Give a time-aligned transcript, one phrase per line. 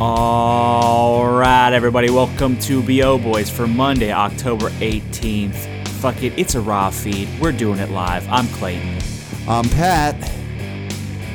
[0.00, 5.88] All right, everybody, welcome to BO Boys for Monday, October 18th.
[5.88, 7.28] Fuck it, it's a raw feed.
[7.40, 8.28] We're doing it live.
[8.28, 8.98] I'm Clayton.
[9.48, 10.16] I'm Pat.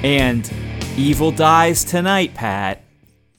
[0.04, 0.52] And
[1.00, 2.84] Evil dies tonight, Pat.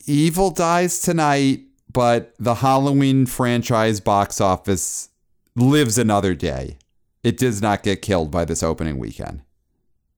[0.07, 1.59] Evil dies tonight,
[1.93, 5.09] but the Halloween franchise box office
[5.55, 6.79] lives another day.
[7.23, 9.43] It does not get killed by this opening weekend.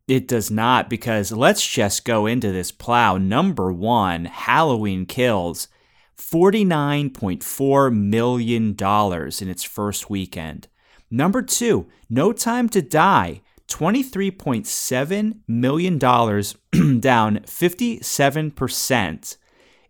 [0.08, 3.18] It does not, because let's just go into this plow.
[3.18, 5.70] Number one, Halloween Kills,
[6.18, 10.68] $49.4 million in its first weekend.
[11.10, 15.98] Number two, No Time to Die, $23.7 million,
[17.00, 19.38] down 57%.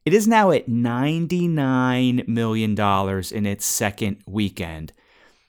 [0.06, 2.80] It is now at $99 million
[3.32, 4.94] in its second weekend.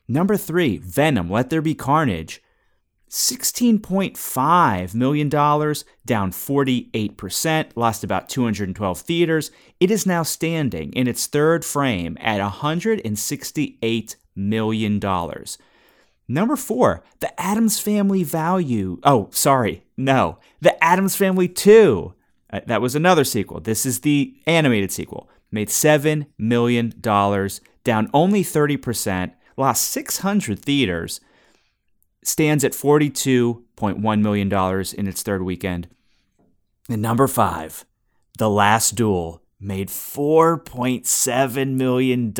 [0.06, 2.40] Number three, Venom, Let There Be Carnage,
[3.14, 9.52] $16.5 million, down 48%, lost about 212 theaters.
[9.78, 15.00] It is now standing in its third frame at $168 million.
[16.26, 18.98] Number four, The Addams Family Value.
[19.04, 22.12] Oh, sorry, no, The Addams Family 2.
[22.52, 23.60] Uh, that was another sequel.
[23.60, 25.30] This is the animated sequel.
[25.52, 31.20] Made $7 million, down only 30%, lost 600 theaters
[32.26, 34.52] stands at $42.1 million
[34.96, 35.88] in its third weekend.
[36.88, 37.84] And number five,
[38.38, 42.34] The Last Duel made $4.7 million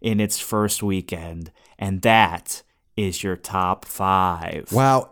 [0.00, 1.50] in its first weekend.
[1.78, 2.62] And that
[2.96, 4.70] is your top five.
[4.70, 5.10] Wow.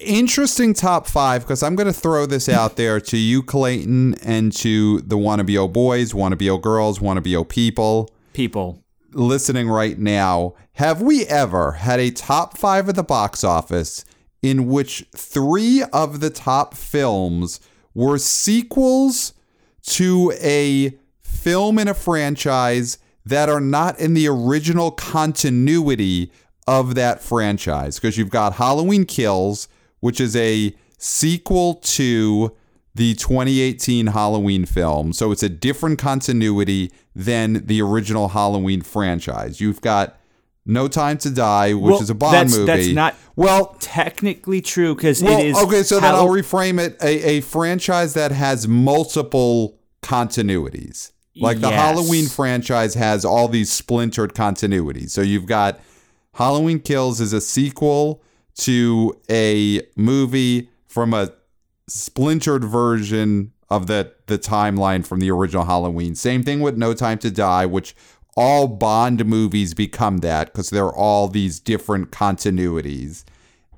[0.00, 4.52] Interesting top five because I'm going to throw this out there to you, Clayton, and
[4.56, 8.10] to the wannabe O boys, wannabe O girls, wannabe O people.
[8.32, 8.82] People
[9.12, 14.04] listening right now, have we ever had a top five at the box office
[14.42, 17.60] in which three of the top films
[17.94, 19.34] were sequels
[19.82, 26.32] to a film in a franchise that are not in the original continuity
[26.66, 27.98] of that franchise?
[27.98, 29.68] Because you've got Halloween Kills,
[30.00, 32.54] which is a sequel to
[32.94, 35.12] the 2018 Halloween film.
[35.12, 39.60] So it's a different continuity than the original Halloween franchise.
[39.60, 40.18] You've got
[40.66, 42.66] No Time to Die, which well, is a Bond that's, movie.
[42.66, 45.58] That's not well technically true because well, it is.
[45.58, 51.12] Okay, so then I'll reframe it: a, a franchise that has multiple continuities.
[51.36, 51.70] Like the.
[51.70, 55.10] Halloween franchise has all these splintered continuities.
[55.10, 55.80] So you've got
[56.34, 58.22] Halloween Kills is a sequel
[58.56, 61.32] to a movie from a
[61.90, 66.14] splintered version of the the timeline from the original Halloween.
[66.14, 67.94] Same thing with No Time to Die, which
[68.36, 73.24] all Bond movies become that because they're all these different continuities.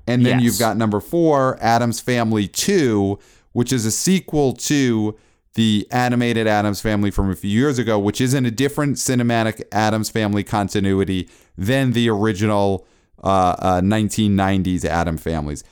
[0.07, 0.43] And then yes.
[0.43, 3.17] you've got number four, Addams Family 2,
[3.53, 5.17] which is a sequel to
[5.53, 9.63] the animated Addams Family from a few years ago, which is in a different cinematic
[9.71, 12.85] Addams Family continuity than the original
[13.23, 15.63] uh, uh, 1990s Addams Families.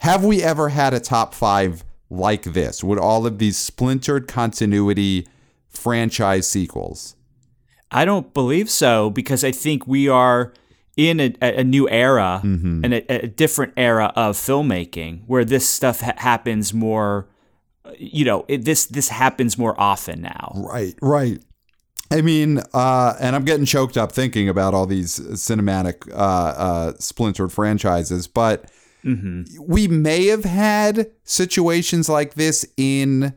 [0.00, 5.26] Have we ever had a top five like this with all of these splintered continuity
[5.68, 7.16] franchise sequels?
[7.90, 10.52] I don't believe so because I think we are
[10.96, 12.84] in a, a new era mm-hmm.
[12.84, 17.28] and a, a, different era of filmmaking where this stuff ha- happens more.
[17.96, 20.52] You know, it, this this happens more often now.
[20.56, 21.40] Right, right.
[22.10, 26.92] I mean, uh, and I'm getting choked up thinking about all these cinematic uh, uh,
[26.98, 28.70] splintered franchises, but
[29.04, 29.62] Mm-hmm.
[29.62, 33.34] We may have had situations like this in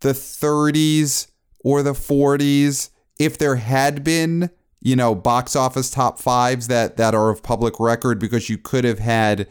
[0.00, 1.28] the 30s
[1.64, 4.50] or the 40s if there had been,
[4.80, 8.84] you know, box office top fives that that are of public record because you could
[8.84, 9.46] have had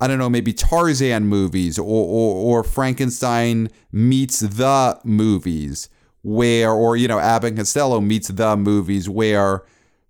[0.00, 5.88] I don't know, maybe Tarzan movies or, or, or Frankenstein meets the movies
[6.22, 9.64] where, or, you know, Abbott and Costello meets the movies where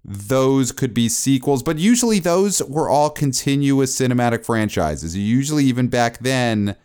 [0.04, 5.16] those could be sequels, but usually those were all continuous cinematic franchises.
[5.16, 6.76] Usually, even back then,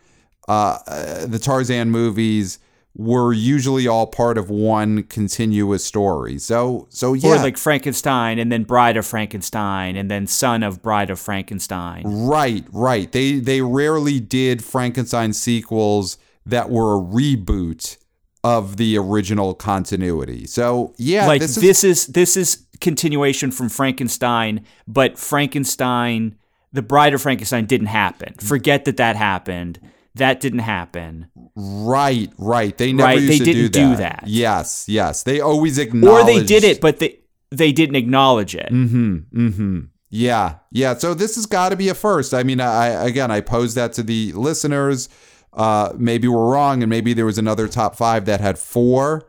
[0.48, 2.60] uh, uh, the Tarzan movies
[2.96, 6.38] were usually all part of one continuous story.
[6.38, 10.82] So, so yeah, or like Frankenstein, and then Bride of Frankenstein, and then Son of
[10.82, 12.04] Bride of Frankenstein.
[12.06, 13.12] Right, right.
[13.12, 17.98] They they rarely did Frankenstein sequels that were a reboot
[18.44, 20.46] of the original continuity.
[20.46, 26.36] So yeah, like this is, this is this is continuation from Frankenstein, but Frankenstein,
[26.72, 28.34] the Bride of Frankenstein didn't happen.
[28.36, 29.80] Forget that that happened.
[30.16, 31.28] That didn't happen.
[31.56, 32.78] Right, right.
[32.78, 33.20] They never right?
[33.20, 33.92] used they to didn't do that.
[33.92, 34.24] do that.
[34.28, 35.24] Yes, yes.
[35.24, 36.30] They always acknowledged.
[36.30, 37.20] Or they did it, but they
[37.50, 38.70] they didn't acknowledge it.
[38.72, 39.48] Mm-hmm.
[39.48, 39.80] Mm-hmm.
[40.10, 40.96] Yeah, yeah.
[40.96, 42.34] So this has got to be a first.
[42.36, 45.10] I mean, I again, I pose that to the listeners.
[45.54, 49.28] Uh, maybe we're wrong, and maybe there was another top five that had four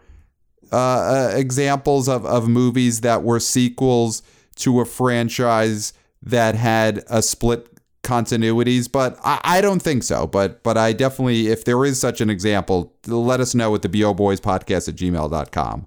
[0.72, 4.22] uh, uh, examples of, of movies that were sequels
[4.56, 5.92] to a franchise
[6.22, 7.68] that had a split
[8.02, 10.26] continuities, but I, I don't think so.
[10.26, 13.88] But but I definitely, if there is such an example, let us know at the
[13.88, 15.86] BO Boys podcast at gmail.com.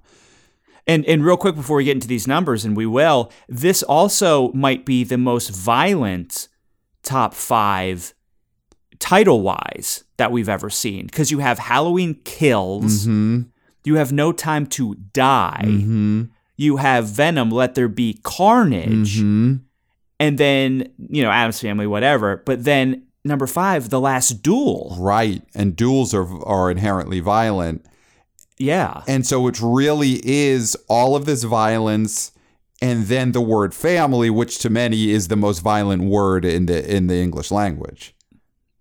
[0.86, 4.52] And and real quick before we get into these numbers, and we will, this also
[4.54, 6.48] might be the most violent
[7.04, 8.14] top five
[9.00, 11.06] title wise that we've ever seen.
[11.06, 13.42] Because you have Halloween Kills, Mm-hmm.
[13.84, 16.28] you have No Time to Die,
[16.58, 19.56] you have Venom, Let There Be Carnage, Mm-hmm.
[20.20, 22.38] and then, you know, Addams Family, whatever.
[22.46, 24.96] But then number five, The Last Duel.
[25.00, 25.42] Right.
[25.54, 27.86] And duels are are inherently violent.
[28.58, 29.04] Yeah.
[29.08, 32.32] And so it really is all of this violence
[32.82, 36.96] and then the word family, which to many is the most violent word in the
[36.96, 38.16] in the English language.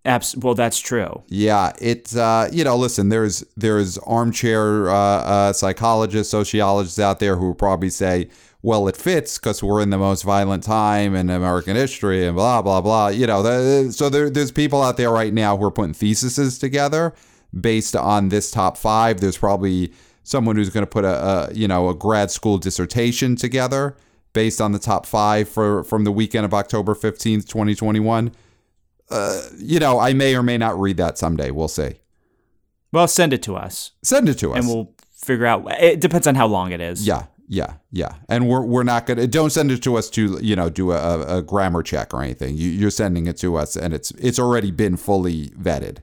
[0.07, 1.25] Abs- well, that's true.
[1.27, 7.37] Yeah, it's uh, you know, listen, there's there's armchair uh, uh, psychologists, sociologists out there
[7.37, 8.29] who probably say,
[8.63, 12.63] well, it fits because we're in the most violent time in American history, and blah
[12.63, 13.09] blah blah.
[13.09, 16.59] You know, the, so there, there's people out there right now who are putting theses
[16.59, 17.13] together
[17.59, 19.21] based on this top five.
[19.21, 19.93] There's probably
[20.23, 23.97] someone who's going to put a, a you know a grad school dissertation together
[24.33, 28.31] based on the top five for from the weekend of October fifteenth, twenty twenty one
[29.59, 31.51] you know, I may or may not read that someday.
[31.51, 31.95] We'll see.
[32.93, 34.59] Well, send it to us Send it to us.
[34.59, 35.67] and we'll figure out.
[35.83, 37.07] It depends on how long it is.
[37.07, 38.15] yeah, yeah, yeah.
[38.29, 39.27] And we're we're not gonna.
[39.27, 42.57] Don't send it to us to you know do a, a grammar check or anything.
[42.57, 45.99] You, you're sending it to us, and it's it's already been fully vetted.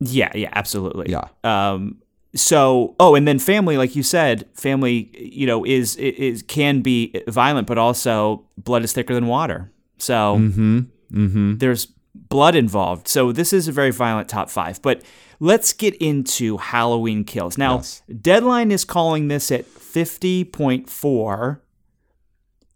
[0.00, 1.10] Yeah, yeah, absolutely.
[1.10, 1.28] Yeah.
[1.44, 1.98] Um
[2.36, 7.14] so oh and then family like you said family you know is is can be
[7.28, 10.80] violent but also blood is thicker than water so Mm-hmm.
[11.14, 11.58] Mm-hmm.
[11.58, 15.02] there's blood involved so this is a very violent top 5 but
[15.40, 18.02] let's get into halloween kills now Yes.
[18.20, 21.60] deadline is calling this at 50.4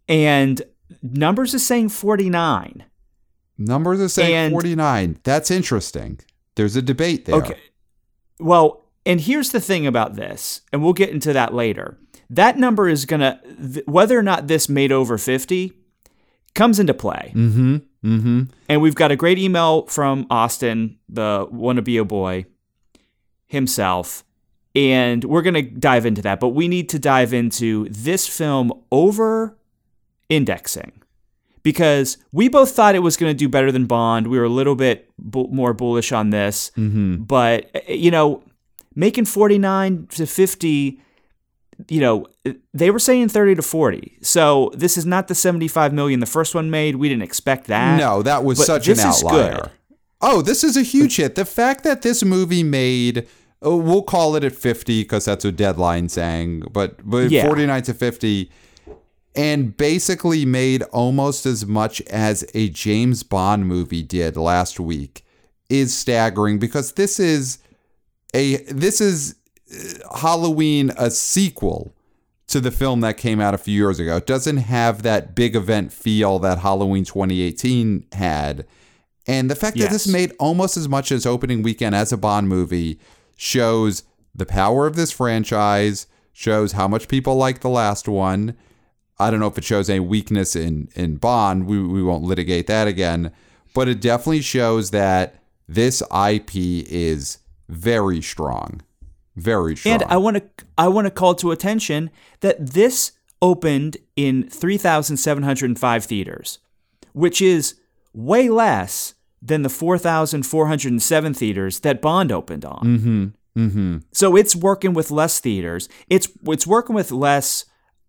[0.07, 0.61] and
[1.01, 2.83] numbers is saying 49
[3.61, 5.17] Numbers are saying And- 49.
[5.23, 6.21] That's interesting.
[6.55, 7.35] There's a debate there.
[7.35, 7.57] Okay.
[8.39, 11.97] Well, and here's the thing about this, and we'll get into that later.
[12.29, 13.37] That number is going to,
[13.73, 15.73] th- whether or not this made over 50
[16.55, 17.33] comes into play.
[17.35, 17.77] Mm-hmm.
[18.03, 18.43] Mm-hmm.
[18.69, 22.45] And we've got a great email from Austin, the wannabe a boy
[23.47, 24.23] himself.
[24.75, 28.71] And we're going to dive into that, but we need to dive into this film
[28.91, 29.57] over
[30.29, 30.91] indexing
[31.63, 34.27] because we both thought it was going to do better than Bond.
[34.27, 37.23] We were a little bit bu- more bullish on this, Mm-hmm.
[37.23, 38.43] but uh, you know,
[38.95, 41.01] making 49 to 50
[41.87, 42.25] you know,
[42.73, 44.17] they were saying 30 to 40.
[44.21, 46.97] So this is not the 75 million the first one made.
[46.97, 47.97] We didn't expect that.
[47.97, 49.53] No, that was But such this an is outlier.
[49.61, 49.71] good.
[50.21, 51.35] Oh, this is a huge hit.
[51.35, 53.27] The fact that this movie made,
[53.61, 57.45] oh, we'll call it at 50 because that's what Deadline saying, but, but Yeah.
[57.45, 58.51] 49 to 50,
[59.35, 65.23] and basically made almost as much as a James Bond movie did last week
[65.69, 67.59] is staggering because this is
[68.33, 69.35] a this is
[70.15, 71.93] Halloween a sequel
[72.47, 74.17] to the film that came out a few years ago.
[74.17, 78.65] It doesn't have that big event feel that Halloween 2018 had.
[79.27, 82.49] And the fact that this made almost as much as opening weekend as a Bond
[82.49, 82.99] movie
[83.37, 88.55] shows the power of this franchise, shows how much people like the last one.
[89.19, 91.67] I don't know if it shows any weakness in in Bond.
[91.67, 93.31] We we won't litigate that again,
[93.75, 95.35] but it definitely shows that
[95.67, 98.81] this IP is very strong.
[99.39, 99.93] Very strong.
[99.93, 102.09] And I want to I want to call to attention
[102.41, 106.59] that this opened in 3,705 theaters,
[107.13, 107.75] which is
[108.13, 112.83] way less than the 4,407 theaters that Bond opened on.
[112.83, 113.25] mm-hmm.
[113.57, 113.97] Mm-hmm.
[114.13, 115.89] So it's working with less theaters.
[116.09, 117.65] It's it's working with less,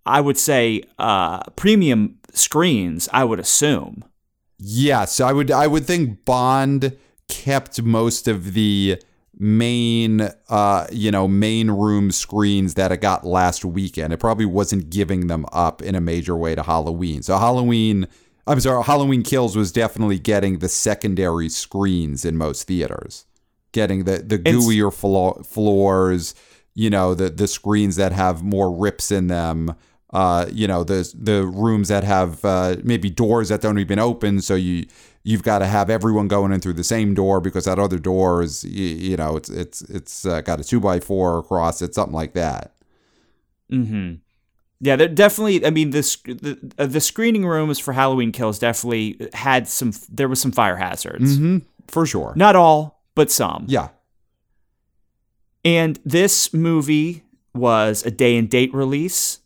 [0.07, 3.09] I would say, uh, premium screens.
[3.13, 4.05] I would assume.
[4.59, 6.97] Yes, I would I would think Bond
[7.29, 9.03] kept most of the
[9.39, 14.13] main uh you know main room screens that it got last weekend.
[14.13, 17.23] It probably wasn't giving them up in a major way to Halloween.
[17.23, 18.07] So Halloween
[18.47, 23.27] I'm sorry, Halloween Kills was definitely getting the secondary screens in most theaters.
[23.73, 26.35] Getting the the gooier flo- floors,
[26.75, 29.77] you know, the the screens that have more rips in them.
[30.13, 34.41] Uh, you know, the the rooms that have uh, maybe doors that don't even open,
[34.41, 34.87] so you
[35.23, 38.43] you've got to have everyone going in through the same door because that other door
[38.43, 42.15] is you, know it's it's it's uh, got a two by four across it, something
[42.15, 42.75] like that.
[43.69, 44.15] hmm
[44.81, 45.65] Yeah, they're definitely.
[45.65, 49.93] I mean, this the, uh, the screening rooms for Halloween Kills definitely had some.
[50.09, 51.37] There was some fire hazards.
[51.37, 51.59] Mm-hmm.
[51.89, 52.33] For sure.
[52.37, 53.65] Not all, but some.
[53.69, 53.89] Yeah.
[55.65, 57.25] And this movie
[57.55, 59.41] was a day and date release.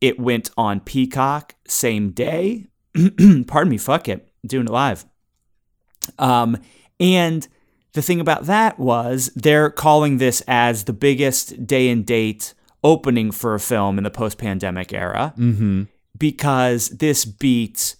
[0.00, 2.68] It went on Peacock same day.
[3.46, 4.30] Pardon me, fuck it.
[4.46, 5.04] doing it live.
[6.18, 6.56] Um,
[7.00, 7.46] and
[7.92, 13.30] the thing about that was they're calling this as the biggest day and date opening
[13.30, 15.84] for a film in the post pandemic era Mm-hmm.
[16.18, 17.96] because this beats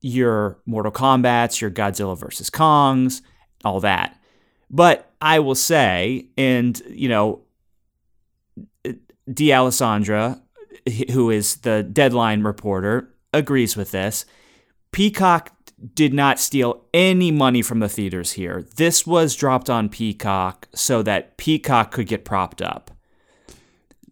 [0.00, 3.20] your Mortal Kombat's, your Godzilla versus Kongs,
[3.64, 4.18] all that.
[4.70, 7.42] But I will say, and you know,
[9.32, 10.40] D'Alessandro,
[11.10, 14.24] who is the deadline reporter, agrees with this.
[14.92, 15.52] Peacock
[15.94, 18.64] did not steal any money from the theaters here.
[18.76, 22.90] This was dropped on Peacock so that Peacock could get propped up.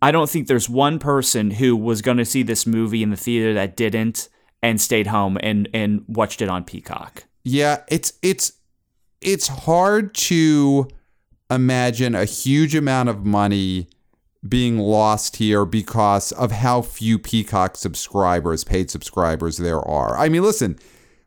[0.00, 3.16] I don't think there's one person who was going to see this movie in the
[3.16, 4.28] theater that didn't
[4.62, 7.24] and stayed home and and watched it on Peacock.
[7.44, 8.52] Yeah, it's it's
[9.20, 10.88] it's hard to
[11.50, 13.88] imagine a huge amount of money
[14.46, 20.16] being lost here because of how few Peacock subscribers, paid subscribers there are.
[20.16, 20.78] I mean, listen,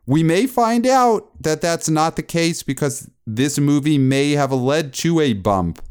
[0.06, 4.92] we may find out that that's not the case because this movie may have led
[4.94, 5.82] to a bump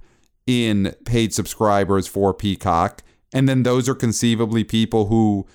[0.46, 3.03] in paid subscribers for Peacock.
[3.34, 5.48] And then those are conceivably people who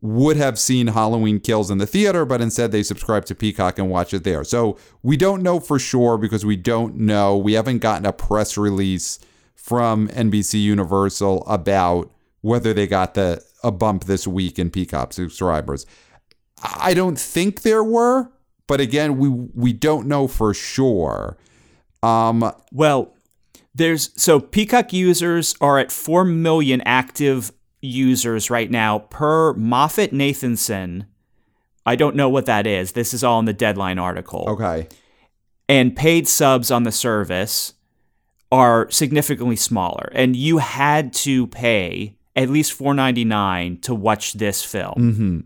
[0.00, 3.90] would have seen Halloween Kills in the theater, but instead they subscribe to Peacock and
[3.90, 4.44] watch it there.
[4.44, 7.36] So we don't know for sure because we don't know.
[7.36, 9.18] We haven't gotten a press release
[9.54, 15.84] from NBC Universal about whether they got the a bump this week in Peacock subscribers.
[16.62, 18.30] I don't think there were,
[18.66, 21.36] but again, we we don't know for sure.
[22.02, 23.14] Um, Well,
[23.74, 27.52] there's so Peacock users are at 4 million active
[27.82, 31.06] users right now per MoffettNathanson.
[31.86, 32.92] I don't know what that is.
[32.92, 34.44] This is all in the deadline article.
[34.48, 34.88] okay.
[35.68, 37.74] And paid subs on the service
[38.50, 40.10] are significantly smaller.
[40.14, 44.94] And you had to pay at least 4.99 to watch this film.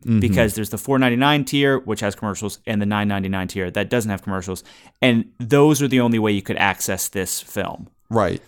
[0.05, 4.11] Mm-hmm, because there's the 4.99 tier which has commercials and the 9.99 tier that doesn't
[4.11, 4.63] have commercials.
[5.01, 7.89] And those are the only way you could access this film.
[8.11, 8.43] Right.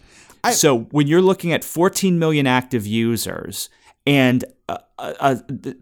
[0.45, 3.69] I- so when you're looking at 14 million active users
[4.07, 5.37] and a uh,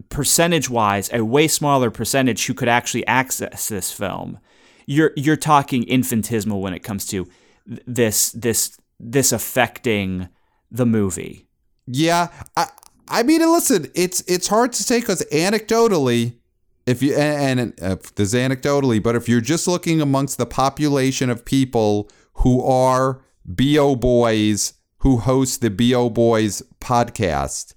[0.09, 4.39] percentage wise a way smaller percentage who could actually access this film
[4.87, 7.27] you're you're talking infinitesimal when it comes to
[7.65, 10.27] this this this affecting
[10.69, 11.44] the movie
[11.87, 12.67] Yeah, I
[13.07, 16.35] I mean, listen, it's it's hard to say because anecdotally,
[16.85, 20.45] if you and, and uh, this is anecdotally, but if you're just looking amongst the
[20.45, 27.75] population of people who are bo boys who host the bo boys podcast,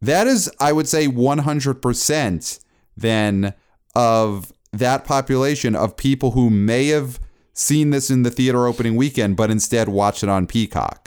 [0.00, 2.58] that is, I would say, 100 percent
[2.96, 3.54] then
[3.94, 7.20] of that population of people who may have
[7.52, 11.03] seen this in the theater opening weekend, but instead watched it on Peacock.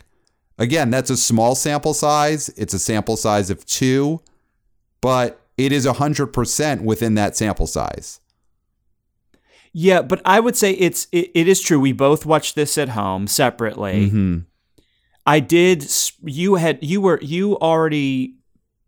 [0.57, 2.49] Again, that's a small sample size.
[2.49, 4.21] It's a sample size of two,
[5.01, 8.19] but it is 100% within that sample size.
[9.73, 11.79] Yeah, but I would say it's it, it is true.
[11.79, 14.07] We both watched this at home separately.
[14.07, 14.37] Mm-hmm.
[15.27, 15.85] I did.
[16.23, 18.35] You had you were you already,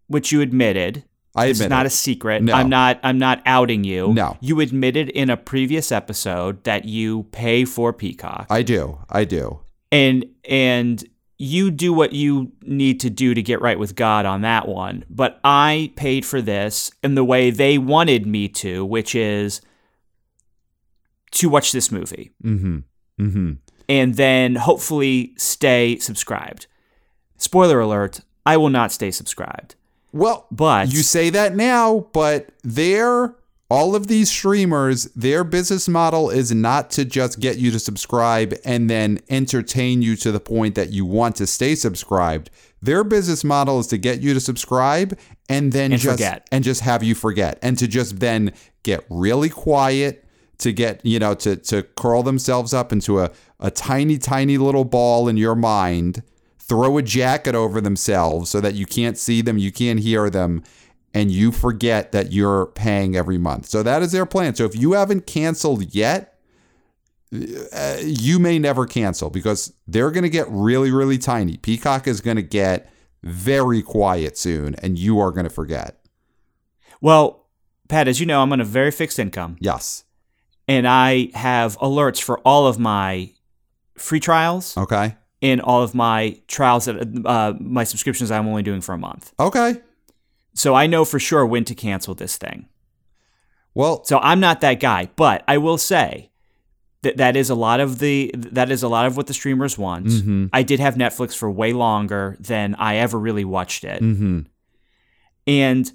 [0.08, 1.04] which you admitted.
[1.36, 1.88] I admit It's not it.
[1.88, 2.42] a secret.
[2.42, 2.54] No.
[2.54, 3.00] I'm not.
[3.04, 4.14] I'm not outing you.
[4.14, 4.38] No.
[4.42, 8.98] You admitted in a previous episode that you pay for Peacock, I do.
[9.10, 9.60] I do.
[9.92, 11.04] and and
[11.42, 15.06] you do what you need to do to get right with God on that one.
[15.10, 19.62] But I paid for this in the way they wanted me to, which is
[21.32, 22.80] to watch this movie Mm-hmm.
[23.20, 23.52] Mm-hmm.
[23.88, 26.68] and then hopefully stay subscribed.
[27.38, 29.76] Spoiler alert, I will not stay subscribed.
[30.12, 33.36] Well, But you say that now, but their
[33.70, 38.56] all of these streamers, their business model is not to just get you to subscribe
[38.66, 42.50] and then entertain you to the point that you want to stay subscribed.
[42.82, 46.48] Their business model is to get you to subscribe and then And just forget.
[46.52, 50.26] and just have you forget and to just then get really quiet
[50.60, 54.86] to get you know to to curl themselves up into a a tiny tiny little
[54.86, 56.22] ball in your mind
[56.60, 60.62] throw a jacket over themselves so that you can't see them you can't hear them
[61.14, 63.66] and you forget that you're paying every month.
[63.66, 64.56] So that is their plan.
[64.56, 66.40] So if you haven't canceled yet
[67.32, 71.58] uh, you may never cancel because they're going to get really really tiny.
[71.58, 76.00] Peacock is going to get very quiet soon and you are going to forget.
[77.02, 77.48] Well,
[77.88, 80.04] Pat, as you know, I'm on a very fixed income, yes.
[80.68, 83.32] And I have alerts for all of my
[83.96, 85.16] free trials okay.
[85.42, 89.34] and all of my trials that uh, my subscriptions I'm only doing for a month.
[89.40, 89.82] okay
[90.54, 92.68] So I know for sure when to cancel this thing.
[93.74, 96.32] well So I'm not that guy, but I will say
[97.02, 99.78] That that is a lot of the that is a lot of what the streamers
[99.78, 100.08] want.
[100.08, 100.48] Mm-hmm.
[100.52, 104.02] I did have Netflix for way longer than I ever really watched it.
[104.02, 104.42] Mm-hmm.
[105.48, 105.92] And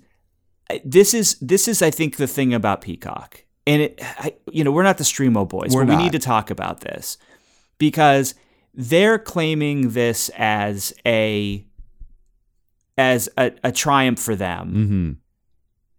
[0.82, 3.44] this is this is I think the thing about Peacock.
[3.66, 6.18] And it I, you know, we're not the Streamo boys, We're but we need to
[6.18, 7.18] talk about this
[7.76, 8.34] because
[8.72, 11.66] they're claiming this as a
[12.96, 15.12] as a, a triumph for them Mm-hmm.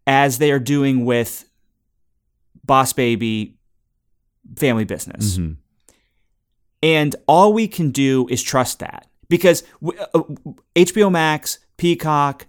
[0.07, 1.47] as they are doing with
[2.63, 3.57] Boss Baby
[4.55, 5.37] Family Business.
[5.37, 5.53] Mm-hmm.
[6.83, 10.21] And all we can do is trust that because w- uh,
[10.75, 12.45] HBO Max, Peacock,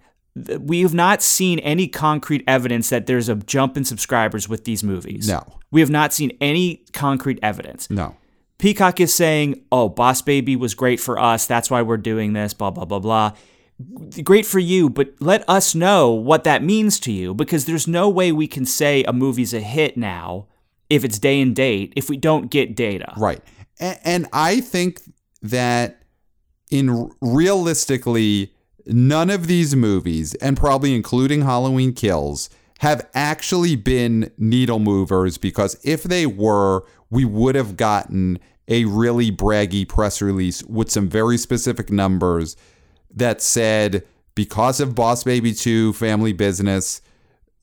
[0.59, 4.83] we have not seen any concrete evidence that there's a jump in subscribers with these
[4.83, 5.27] movies.
[5.27, 5.43] No.
[5.71, 7.89] We have not seen any concrete evidence.
[7.89, 8.15] No.
[8.59, 11.47] Peacock is saying, oh, Boss Baby was great for us.
[11.47, 13.31] That's why we're doing this, blah, blah, blah, blah.
[14.23, 18.09] Great for you, but let us know what that means to you because there's no
[18.09, 20.47] way we can say a movie's a hit now
[20.89, 23.13] if it's day and date if we don't get data.
[23.17, 23.41] Right.
[23.79, 25.01] And, and I think
[25.43, 26.01] that
[26.71, 28.51] in realistically,
[28.87, 35.79] none of these movies, and probably including Halloween Kills, have actually been needle movers because
[35.83, 41.37] if they were, we would have gotten a really braggy press release with some very
[41.37, 42.55] specific numbers
[43.11, 44.03] that said
[44.35, 47.01] because of Boss Baby 2 Family Business,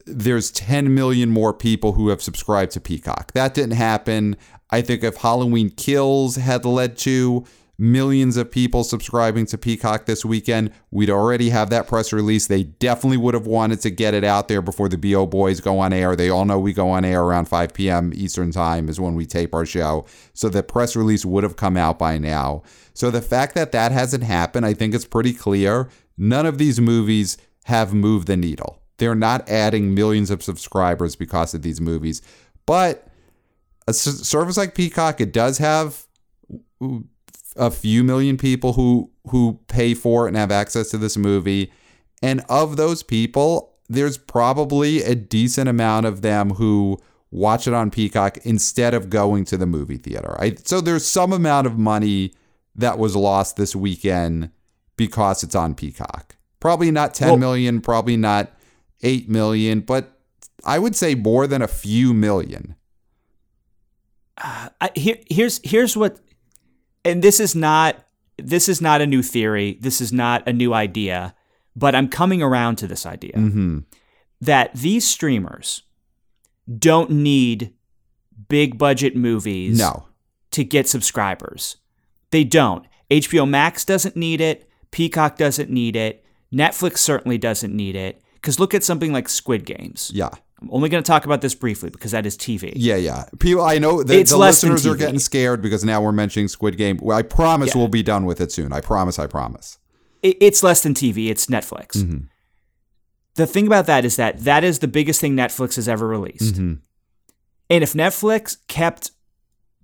[0.06, 3.32] there's 10 million more people who have subscribed to Peacock.
[3.32, 4.36] That didn't happen.
[4.70, 7.44] I think if Halloween Kills had led to
[7.78, 12.46] millions of people subscribing to Peacock this weekend, we'd already have that press release.
[12.46, 15.78] They definitely would have wanted to get it out there before the BO boys go
[15.80, 16.14] on air.
[16.14, 18.12] They all know we go on air around 5 p.m.
[18.14, 20.06] Eastern Time is when we tape our show.
[20.32, 22.62] So the press release would have come out by now.
[22.94, 25.88] So the fact that that hasn't happened, I think it's pretty clear.
[26.16, 28.80] None of these movies have moved the needle.
[28.98, 32.22] They're not adding millions of subscribers because of these movies.
[32.66, 33.08] But
[33.88, 36.06] a service like Peacock, it does have
[37.56, 41.72] a few million people who who pay for it and have access to this movie.
[42.22, 46.98] And of those people, there's probably a decent amount of them who
[47.30, 50.36] watch it on Peacock instead of going to the movie theater.
[50.38, 52.32] I, so there's some amount of money
[52.76, 54.50] that was lost this weekend
[54.96, 56.36] because it's on Peacock.
[56.60, 58.52] Probably not ten Well- million, probably not
[59.02, 60.18] 8 million, but
[60.64, 62.74] I would say more than a few million.
[64.42, 66.18] Uh, I, here, here's here's what,
[67.04, 67.96] and this is not
[68.38, 69.78] this is not a new theory.
[69.80, 71.34] This is not a new idea,
[71.76, 73.78] but I'm coming around to this idea hmm
[74.40, 75.82] that these streamers
[76.78, 77.72] don't need
[78.48, 80.06] big budget movies No.
[80.50, 81.76] to get subscribers.
[82.30, 82.84] They don't.
[83.10, 84.68] HBO Max doesn't need it.
[84.90, 86.24] Peacock doesn't need it.
[86.52, 88.20] Netflix certainly doesn't need it.
[88.34, 90.10] Because look at something like Squid Games.
[90.14, 90.30] Yeah.
[90.62, 92.72] I'm only going to talk about this briefly because that is TV.
[92.76, 93.24] Yeah, yeah.
[93.38, 96.76] People, I know the, It's the listeners are getting scared because now we're mentioning Squid
[96.78, 96.98] Game.
[97.10, 97.78] I promise Yeah.
[97.80, 98.72] we'll be done with it soon.
[98.72, 99.18] I promise.
[99.18, 99.78] I promise.
[100.22, 101.28] It- it's less than TV.
[101.28, 101.96] It's Netflix.
[101.96, 102.28] Mhm.
[103.34, 106.54] The thing about that is that that is the biggest thing Netflix has ever released.
[106.54, 106.78] Mhm.
[107.68, 109.10] And if Netflix kept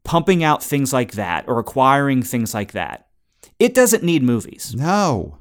[0.04, 3.06] pumping out things like that or acquiring things like that,
[3.58, 4.72] it doesn't need movies.
[4.76, 5.38] No.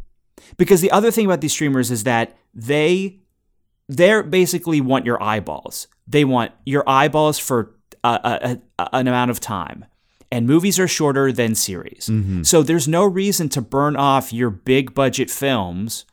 [0.58, 3.20] Because the other thing about these streamers is that they
[3.90, 5.88] they basically want your eyeballs.
[6.08, 8.20] They want your eyeballs for a,
[8.80, 9.86] a, a- an amount of time.
[10.32, 12.08] And movies are shorter than series.
[12.08, 12.44] Mm-hmm.
[12.44, 16.06] So there's no reason to burn off your big budget films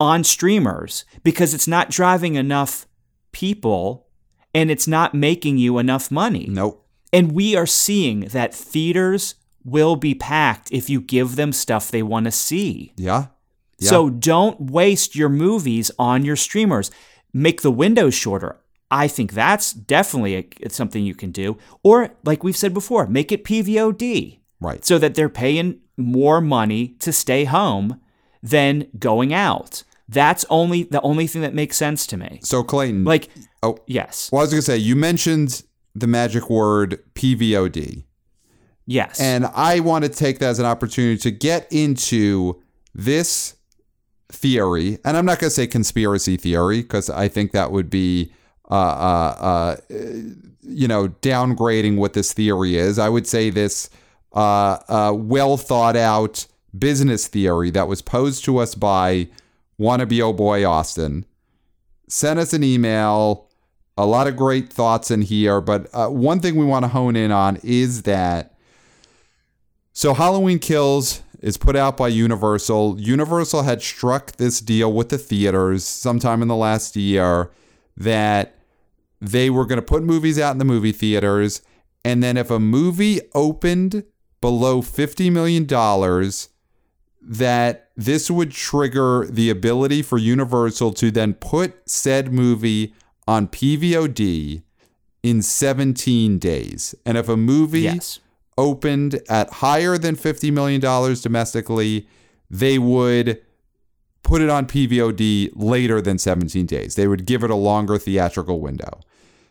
[0.00, 2.86] on streamers because it's not driving enough
[3.30, 4.08] people
[4.52, 6.46] and it's not making you enough money.
[6.48, 6.84] Nope.
[7.12, 12.02] And we are seeing that theaters will be packed if you give them stuff they
[12.02, 12.92] want to see.
[12.96, 13.26] Yeah.
[13.80, 13.90] Yeah.
[13.90, 16.90] So don't waste your movies on your streamers.
[17.32, 18.56] Make the windows shorter.
[18.90, 21.56] I think that's definitely a, it's something you can do.
[21.82, 24.84] Or, like we've said before, make it PVOD Right.
[24.84, 28.00] so that they're paying more money to stay home
[28.42, 29.84] than going out.
[30.08, 32.40] That's only the only thing that makes sense to me.
[32.42, 33.04] So Clayton.
[33.04, 33.28] Like,
[33.62, 35.62] oh, yes, well, I was gonna say you mentioned
[35.94, 38.04] the magic word PVOD,
[38.86, 42.60] yes, and I want to take that as an opportunity to get into
[42.92, 43.54] this
[44.30, 48.32] theory, and I'm not gonna say conspiracy theory because I think that would be.
[48.70, 49.76] Uh, uh, uh,
[50.62, 53.00] you know, downgrading what this theory is.
[53.00, 53.90] I would say this
[54.32, 56.46] uh, uh, well thought out
[56.78, 59.28] business theory that was posed to us by
[59.78, 61.24] wannabe oh boy Austin.
[62.08, 63.48] Send us an email.
[63.98, 67.16] A lot of great thoughts in here, but uh, one thing we want to hone
[67.16, 68.54] in on is that
[69.92, 73.00] so Halloween Kills is put out by Universal.
[73.00, 77.50] Universal had struck this deal with the theaters sometime in the last year
[77.96, 78.56] that
[79.20, 81.62] they were going to put movies out in the movie theaters
[82.04, 84.04] And then if a movie opened
[84.40, 85.66] below $50 million,
[87.22, 92.94] that this would trigger the ability for Universal to then put said movie
[93.28, 94.62] on PVOD
[95.22, 96.94] in 17 days.
[97.04, 98.20] And if a movie Yes.
[98.60, 102.06] Opened at higher than $50 million domestically,
[102.50, 103.40] they would
[104.22, 106.94] put it on PVOD later than 17 days.
[106.94, 109.00] They would give it a longer theatrical window.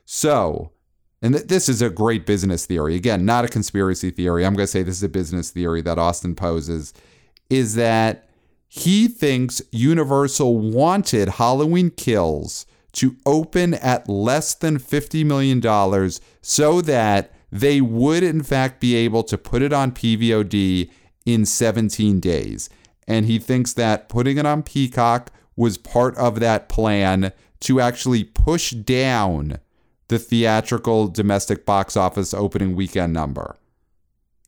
[0.05, 0.71] So,
[1.23, 2.95] and th- this is a great business theory.
[2.95, 4.45] Again, not a conspiracy theory.
[4.45, 6.93] I'm going to say this is a business theory that Austin poses
[7.49, 8.29] is that
[8.67, 17.33] he thinks Universal wanted Halloween Kills to open at less than $50 million so that
[17.51, 20.89] they would, in fact, be able to put it on PVOD
[21.25, 22.69] in 17 days.
[23.07, 28.23] And he thinks that putting it on Peacock was part of that plan to actually
[28.23, 29.59] push down
[30.07, 33.55] the theatrical domestic box office opening weekend number.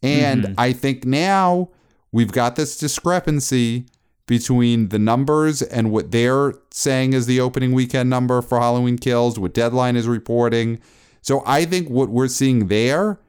[0.04, 0.54] And mm-hmm.
[0.58, 1.70] I think now
[2.12, 3.86] we've got this discrepancy
[4.26, 9.38] between the numbers and what they're saying is the opening weekend number for Halloween Kills,
[9.38, 10.80] what Deadline is reporting.
[11.22, 13.20] So I think what we're seeing there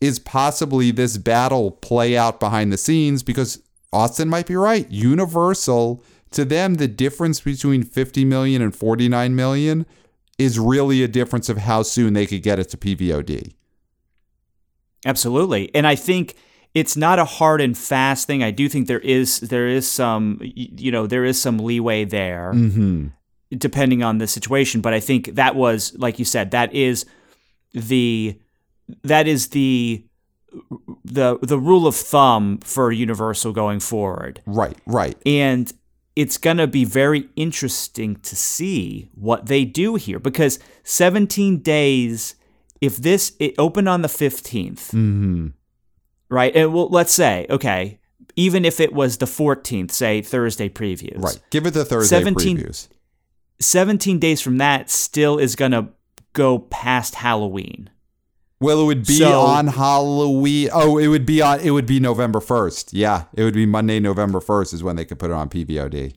[0.00, 3.62] is possibly this battle play out behind the scenes because
[3.92, 4.90] Austin might be right.
[4.90, 9.86] Universal, to them, the difference between 50 million and 49 million
[10.38, 13.52] is really a difference of how soon they could get it to PVOD.
[15.04, 15.72] Absolutely.
[15.74, 16.36] And I think
[16.74, 18.42] it's not a hard and fast thing.
[18.42, 22.52] I do think there is there is some you know, there is some leeway there
[22.54, 23.08] Mm-hmm.
[23.58, 27.04] depending on the situation, but I think that was like you said, that is
[27.72, 28.38] the
[29.02, 30.04] that is the
[31.04, 34.42] the the rule of thumb for Universal going forward.
[34.46, 35.16] Right, right.
[35.24, 35.72] And
[36.14, 42.34] it's going to be very interesting to see what they do here because 17 days
[42.82, 45.46] if this it opened on the 15th Mm-hmm.
[46.28, 47.98] right and well let's say okay
[48.36, 51.40] even if it was the 14th say thursday previews Right.
[51.48, 52.88] Give it the Thursday 17 previews.
[53.60, 55.88] 17 days from that still is going to
[56.32, 57.90] go past halloween
[58.60, 60.68] Well, it would be So- on Halloween.
[60.72, 61.58] Oh, it would be on.
[61.60, 62.92] It would be November first.
[62.92, 66.14] Yeah, it would be Monday, November first is when they could put it on PVOD.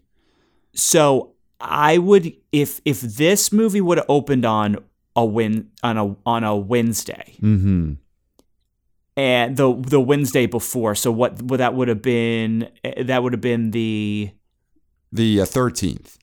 [0.76, 4.78] so i would if if this movie would have opened on
[5.16, 7.94] a win on a on a wednesday Mm-hmm.
[9.18, 10.94] and the the Wednesday before.
[10.96, 12.70] So what what that would have been
[13.02, 14.32] that would have been the
[15.12, 16.18] The uh, thirteenth.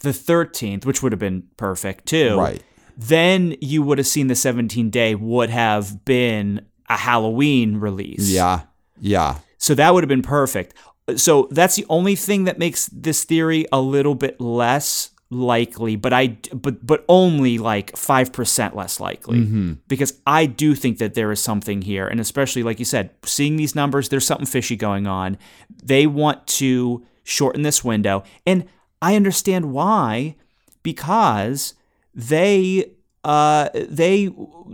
[0.00, 2.36] the 13th, which would have been perfect too.
[2.38, 2.62] right.
[2.98, 8.28] Then you would have seen the 17 day would have been a Halloween release.
[8.28, 8.62] Yeah.
[9.00, 9.38] Yeah.
[9.56, 10.74] So that would have been perfect.
[11.16, 16.12] So that's the only thing that makes this theory a little bit less likely, but
[16.12, 19.72] I but but only like 5% less likely mm-hmm.
[19.86, 23.56] because I do think that there is something here and especially like you said, seeing
[23.56, 25.38] these numbers there's something fishy going on.
[25.82, 28.64] They want to shorten this window and
[29.00, 30.34] I understand why
[30.82, 31.74] because
[32.14, 32.92] they
[33.24, 34.28] uh they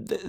[0.09, 0.21] th-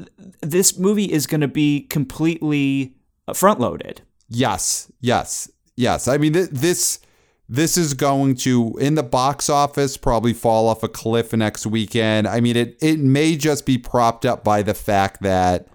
[0.42, 2.96] this movie is going to be completely
[3.34, 4.02] front loaded.
[4.30, 4.92] Yes.
[5.02, 5.50] Yes.
[5.76, 6.08] Yes.
[6.08, 7.00] I mean, th- this
[7.48, 12.28] this is going to in the box office probably fall off a cliff next weekend.
[12.28, 15.68] I mean, it it may just be propped up by the fact that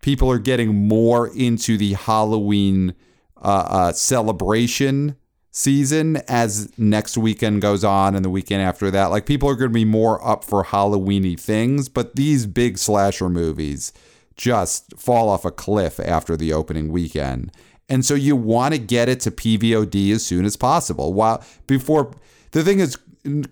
[0.00, 2.94] people are getting more into the Halloween
[3.40, 5.16] uh, uh, celebration
[5.54, 9.06] season as next weekend goes on and the weekend after that.
[9.06, 13.28] Like people are going to be more up for Halloweeny things, but these big slasher
[13.28, 13.92] movies
[14.34, 17.52] just fall off a cliff after the opening weekend.
[17.88, 21.12] And so you want to get it to PVOD as soon as possible.
[21.12, 22.12] While before
[22.52, 22.96] the thing is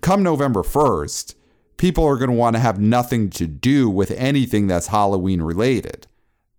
[0.01, 1.35] come November 1st,
[1.77, 6.07] people are going to want to have nothing to do with anything that's Halloween related.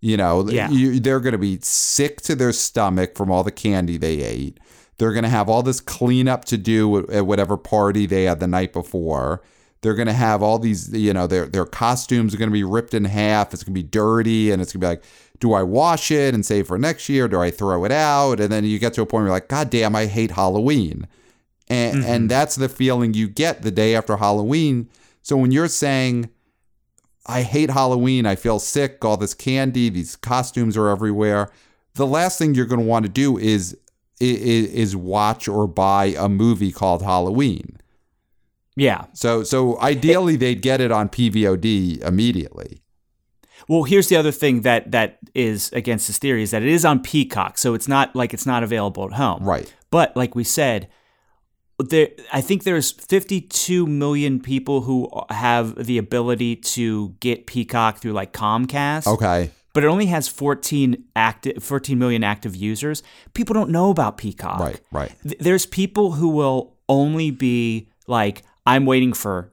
[0.00, 0.70] You know, Yeah.
[0.70, 4.59] you, they're going to be sick to their stomach from all the candy they ate.
[5.02, 8.46] They're going to have all this cleanup to do at whatever party they had the
[8.46, 9.42] night before.
[9.80, 12.62] They're going to have all these, you know, their their costumes are going to be
[12.62, 13.52] ripped in half.
[13.52, 15.04] It's going to be dirty, and it's going to be like,
[15.40, 17.26] do I wash it and save for next year?
[17.26, 18.38] Do I throw it out?
[18.38, 21.08] And then you get to a point where you're like, God damn, I hate Halloween,
[21.66, 24.88] and and that's the feeling you get the day after Halloween.
[25.22, 26.30] So when you're saying
[27.26, 28.26] I hate Halloween.
[28.26, 29.04] I feel sick.
[29.04, 31.50] All this candy, these costumes are everywhere.
[31.94, 33.76] The last thing you're going to want to do is,
[34.22, 37.76] is is watch or buy a movie called Halloween.
[38.76, 39.06] Yeah.
[39.12, 42.82] So so ideally they'd get it on PVOD immediately.
[43.68, 46.85] Well, here's the other thing that that is against this theory is that it is
[46.85, 49.44] on Peacock, so it's not like it's not available at home.
[49.44, 49.72] Right.
[49.90, 50.88] But like we said,
[51.78, 58.12] there I think there's 52 million people who have the ability to get Peacock through
[58.12, 59.06] like Comcast.
[59.06, 59.50] Okay.
[59.72, 63.02] But it only has 14 active 14 million active users.
[63.35, 64.61] People don't know about Peacock.
[64.61, 65.12] Right, right.
[65.22, 69.52] Th- There's people who will only be like I'm waiting for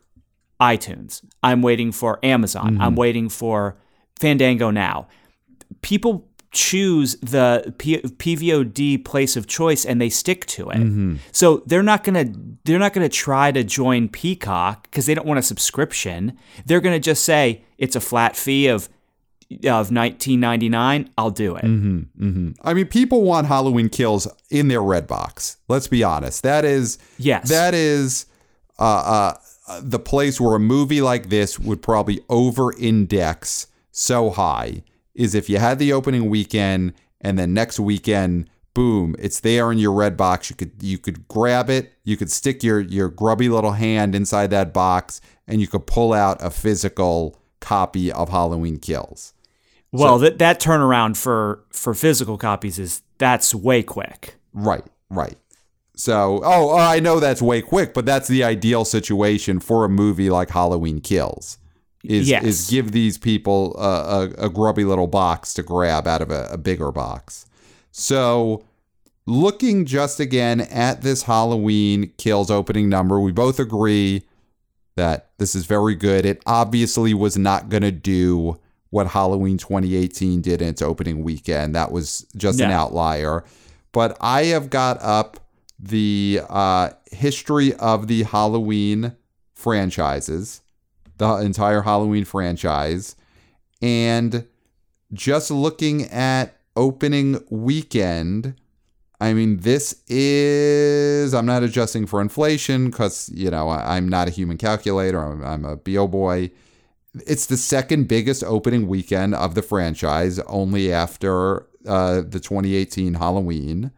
[0.62, 1.23] iTunes.
[1.41, 2.73] I'm waiting for Amazon.
[2.73, 2.82] Mm-hmm.
[2.82, 3.77] I'm waiting for
[4.19, 5.08] Fandango now.
[5.82, 10.77] People choose the P- PVOD place of choice and they stick to it.
[10.77, 11.17] Mm-hmm.
[11.32, 15.13] So they're not going to they're not going to try to join Peacock cuz they
[15.13, 16.38] don't want a subscription.
[16.65, 18.89] They're going to just say it's a flat fee of
[19.51, 21.65] of 19.99, I'll do it.
[21.65, 22.51] Mm-hmm.
[22.62, 25.57] I mean, people want Halloween Kills in their Redbox.
[25.67, 26.43] Let's be honest.
[26.43, 27.49] That is Yes.
[27.49, 28.27] that is
[28.77, 29.33] uh,
[29.67, 34.83] uh, the place where a movie like this would probably over-index so high
[35.15, 39.77] is if you had the opening weekend and then next weekend, boom, it's there in
[39.77, 40.49] your Redbox.
[40.49, 44.51] You could you could grab it, you could stick your your grubby little hand inside
[44.51, 49.33] that box, and you could pull out a physical copy of Halloween Kills.
[49.91, 54.36] Well, that that turnaround for for physical copies is that's way quick.
[54.54, 55.36] Right, right.
[55.95, 59.89] So, oh, oh, I know that's way quick, but that's the ideal situation for a
[59.89, 61.58] movie like Halloween Kills.
[62.04, 62.43] Is Yes.
[62.45, 63.82] is give these people a,
[64.39, 67.45] a, a grubby little box to grab out of a, a bigger box.
[67.91, 68.63] So,
[69.25, 74.23] looking just again at this Halloween Kills opening number, we both agree
[74.95, 76.25] that this is very good.
[76.25, 78.58] It obviously was not going to do
[78.91, 81.75] what Halloween 2018 did in its opening weekend.
[81.75, 83.43] That was just an outlier.
[83.91, 85.39] But I have got up
[85.80, 89.15] the uh, history of the Halloween
[89.54, 90.62] franchises,
[91.17, 93.15] the entire Halloween franchise,
[93.82, 94.45] and
[95.13, 98.56] just looking at opening weekend.
[99.21, 104.28] I mean, this is, I'm not adjusting for inflation because, you know, I- I'm not
[104.28, 105.19] a human calculator.
[105.21, 106.52] I'm, I'm a BO boy.
[107.26, 113.91] It's the second biggest opening weekend of the franchise, only after uh, the 2018 Halloween.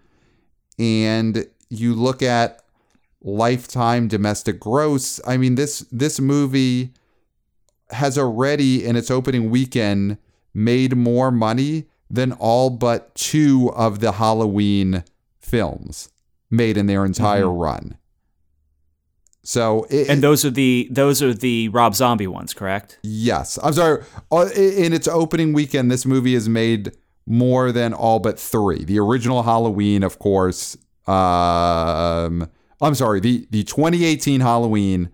[0.80, 2.62] And you look at
[3.22, 5.20] lifetime domestic gross.
[5.28, 6.94] I mean, this this movie
[7.92, 10.18] has already in its opening weekend
[10.54, 15.04] made more money than all but two of the Halloween
[15.40, 16.10] films
[16.50, 17.98] made in their entire run.
[19.44, 23.00] So, it, And those are the those are the Rob Zombie ones, correct?
[23.04, 24.04] yes, I'm sorry.
[24.32, 26.92] Uh, In its opening weekend, this movie has made
[27.26, 28.84] more than all but three.
[28.84, 30.78] The original Halloween, of course.
[31.08, 32.48] Um,
[32.82, 33.20] I'm sorry.
[33.20, 35.10] The the 2018 Halloween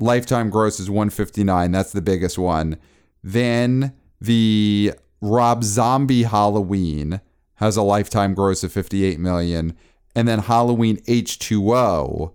[0.00, 1.70] lifetime gross is 159.
[1.72, 2.76] That's the biggest one.
[3.22, 7.20] Then the Rob Zombie Halloween
[7.56, 9.76] has a lifetime gross of 58 million,
[10.16, 12.32] and then Halloween H2O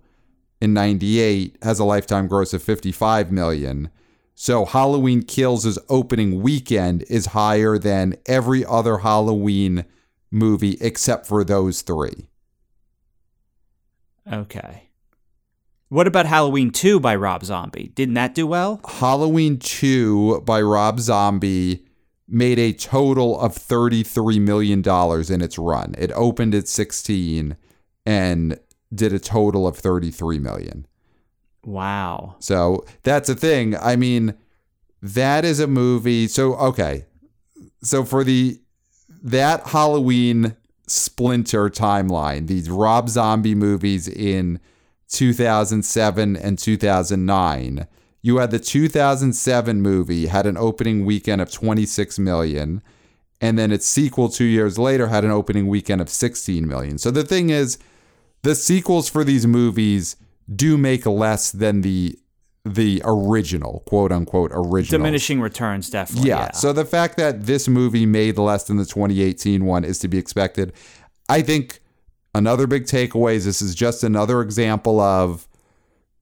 [0.60, 3.90] in 98 has a lifetime gross of 55 million.
[4.34, 9.84] So Halloween Kills' opening weekend is higher than every other Halloween
[10.30, 12.28] movie except for those three.
[14.30, 14.90] Okay.
[15.88, 17.90] What about Halloween 2 by Rob Zombie?
[17.94, 18.80] Didn't that do well?
[18.86, 21.84] Halloween 2 by Rob Zombie
[22.28, 24.78] made a total of $33 million
[25.34, 25.96] in its run.
[25.98, 27.56] It opened at 16
[28.06, 28.60] and
[28.94, 30.86] did a total of 33 million.
[31.64, 32.36] Wow.
[32.38, 33.76] So that's a thing.
[33.76, 34.34] I mean,
[35.02, 36.26] that is a movie.
[36.26, 37.06] So okay.
[37.82, 38.60] So for the
[39.22, 44.60] that Halloween splinter timeline, these Rob Zombie movies in
[45.08, 47.86] 2007 and 2009,
[48.22, 52.82] you had the 2007 movie had an opening weekend of 26 million
[53.40, 56.98] and then its sequel 2 years later had an opening weekend of 16 million.
[56.98, 57.78] So the thing is
[58.42, 60.16] the sequels for these movies
[60.54, 62.18] do make less than the
[62.64, 64.98] the original, quote unquote original.
[64.98, 66.28] Diminishing returns, definitely.
[66.28, 66.40] Yeah.
[66.40, 66.50] Yeah.
[66.52, 70.18] So the fact that this movie made less than the 2018 one is to be
[70.18, 70.72] expected.
[71.28, 71.80] I think
[72.34, 75.48] another big takeaway is this is just another example of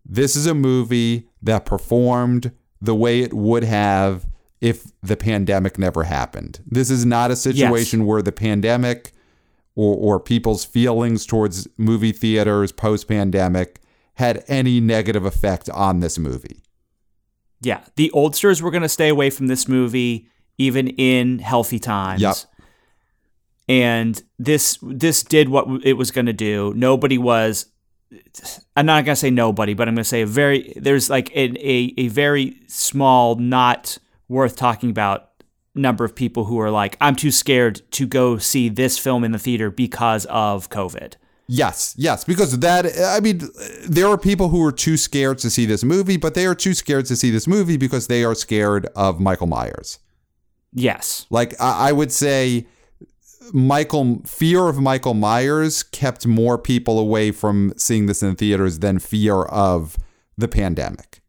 [0.05, 4.27] this is a movie that performed the way it would have
[4.61, 6.61] if the pandemic never happened.
[6.67, 9.13] This is not a situation where the pandemic
[9.79, 13.81] or, or people's feelings towards movie theaters post pandemic
[14.15, 16.65] had any negative effect on this movie.
[17.61, 17.83] yeah.
[17.95, 20.27] The oldsters were going to stay away from this movie
[20.59, 22.21] even in healthy times.
[22.21, 22.37] Yep.
[23.69, 26.73] And this this did what it was going to do.
[26.75, 27.67] Nobody was
[28.77, 31.31] I'm not going to say nobody, but I'm going to say a very there's like
[31.37, 35.28] a, a a very small not worth talking about
[35.79, 39.33] number of people who are like I'm too scared to go see this film in
[39.33, 41.15] the theater because of COVID.
[41.51, 43.41] Yes, yes, because that, I mean,
[43.89, 46.75] there are people who are too scared to see this movie, but they are too
[46.75, 49.99] scared to see this movie because they are scared of Michael Myers.
[50.75, 51.27] Yes.
[51.31, 52.67] Like I, I would say
[53.55, 58.99] Michael fear of Michael Myers kept more people away from seeing this in theaters than
[58.99, 59.97] fear of
[60.37, 61.21] the pandemic.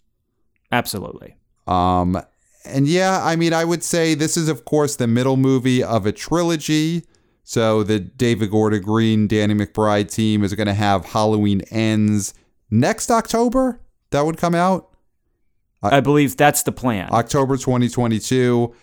[0.70, 1.38] Absolutely.
[1.66, 2.22] Um
[2.66, 6.06] and yeah, I mean I would say this is of course the middle movie of
[6.06, 7.04] a trilogy.
[7.44, 12.36] So the David Gordon Green, Danny McBride team is going to have Halloween Ends
[12.70, 13.82] next October.
[14.12, 14.90] That would come out.
[15.82, 17.10] I believe that's the plan.
[17.12, 18.74] October 2022.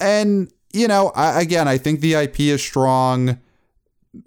[0.00, 3.38] And, you know, I, again, I think the IP is strong.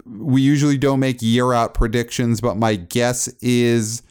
[0.06, 4.02] We usually don't make year out predictions, but my guess is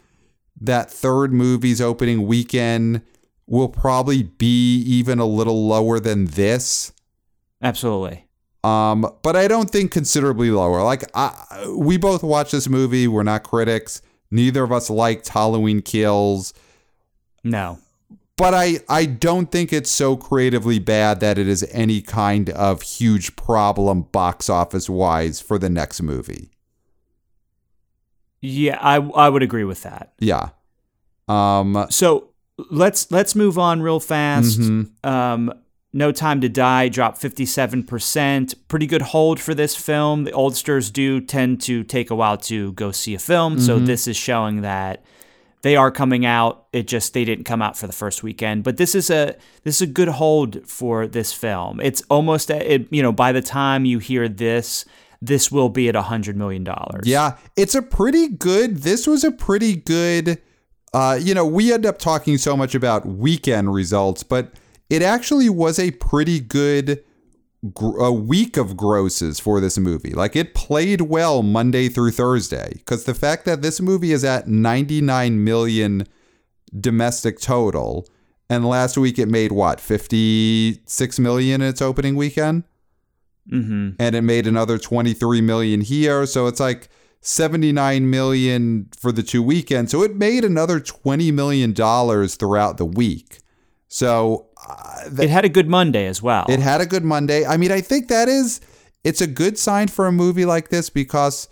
[0.62, 3.02] that third movie's opening weekend
[3.47, 6.93] will probably be even a little lower than this.
[7.62, 8.27] Absolutely.
[8.63, 10.84] Um, but I don't think considerably lower.
[10.84, 13.08] Like I, we both watched this movie.
[13.08, 14.01] We're not critics.
[14.32, 16.53] Neither of us liked Halloween Kills.
[17.43, 17.79] No.
[18.36, 22.82] But I, I don't think it's so creatively bad that it is any kind of
[22.82, 26.49] huge problem box office wise for the next movie.
[28.41, 30.13] Yeah, I I would agree with that.
[30.19, 30.49] Yeah.
[31.29, 34.59] Um so let's let's move on real fast.
[34.59, 35.07] Mm-hmm.
[35.07, 35.53] Um
[35.95, 38.55] no Time to Die dropped 57%.
[38.67, 40.23] Pretty good hold for this film.
[40.23, 43.65] The oldsters do tend to take a while to go see a film, mm-hmm.
[43.65, 45.03] so this is showing that
[45.63, 46.65] they are coming out.
[46.73, 49.75] It just they didn't come out for the first weekend, but this is a this
[49.77, 51.79] is a good hold for this film.
[51.79, 54.85] It's almost it, you know by the time you hear this,
[55.21, 57.03] this will be at a hundred million dollars.
[57.05, 58.77] Yeah, it's a pretty good.
[58.77, 60.41] This was a pretty good.
[60.93, 64.53] Uh, you know, we end up talking so much about weekend results, but
[64.89, 67.03] it actually was a pretty good
[67.73, 70.12] gr- a week of grosses for this movie.
[70.12, 74.47] Like it played well Monday through Thursday because the fact that this movie is at
[74.47, 76.08] 99 million
[76.79, 78.08] domestic total
[78.49, 82.63] and last week it made what 56 million in its opening weekend
[83.47, 83.91] mm-hmm.
[83.99, 86.89] and it made another 23 million here so it's like
[87.25, 92.86] 79 million for the two weekends so it made another 20 million dollars throughout the
[92.86, 93.39] week
[93.88, 96.45] so uh, it had a good Monday as well.
[96.49, 97.45] It had a good Monday.
[97.45, 98.59] I mean, I think that is
[99.03, 101.47] it's a good sign for a movie like this because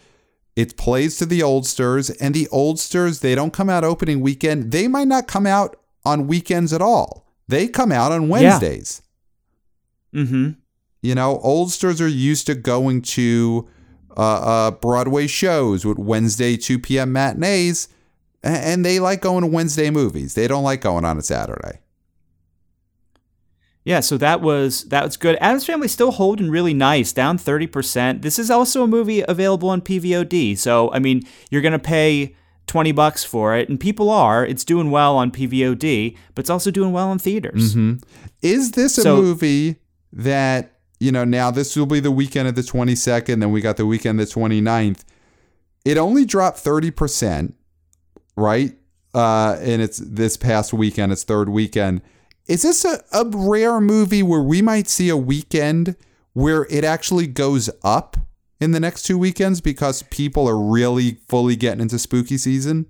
[0.56, 4.72] it plays to the oldsters and the oldsters they don't come out opening weekend.
[4.72, 7.28] They might not come out on weekends at all.
[7.48, 9.02] They come out on Wednesdays.
[10.12, 10.24] Yeah.
[10.24, 10.56] Mhm.
[11.04, 13.68] You know, oldsters are used to going to
[14.18, 17.12] uh, uh, Broadway shows with Wednesday 2 p.m.
[17.12, 17.88] matinees,
[18.44, 20.34] and they like going to Wednesday movies.
[20.34, 21.80] They don't like going on a Saturday.
[23.84, 25.38] Yeah, so that was that was good.
[25.42, 28.22] Addams Family still holding really nice, down thirty percent.
[28.22, 30.58] This is also a movie available on PVOD.
[30.58, 32.36] So I mean, you're gonna pay
[32.68, 34.46] twenty bucks for it, and people are.
[34.46, 37.72] It's doing well on PVOD, but it's also doing well in theaters.
[37.76, 38.04] Mm-hmm.
[38.44, 39.78] Is this a so, movie
[40.14, 41.24] that you know?
[41.24, 44.20] Now this will be the weekend of the twenty second, then we got the weekend
[44.22, 45.04] of the 29th.
[45.84, 47.56] It only dropped thirty percent,
[48.36, 48.78] right?
[49.14, 52.02] Uh, and it's this past weekend, its third weekend
[52.48, 55.96] is this a, a rare movie where we might see a weekend
[56.34, 58.18] where it actually goes up
[58.60, 62.90] in the next two weekends because people are really fully getting into spooky season?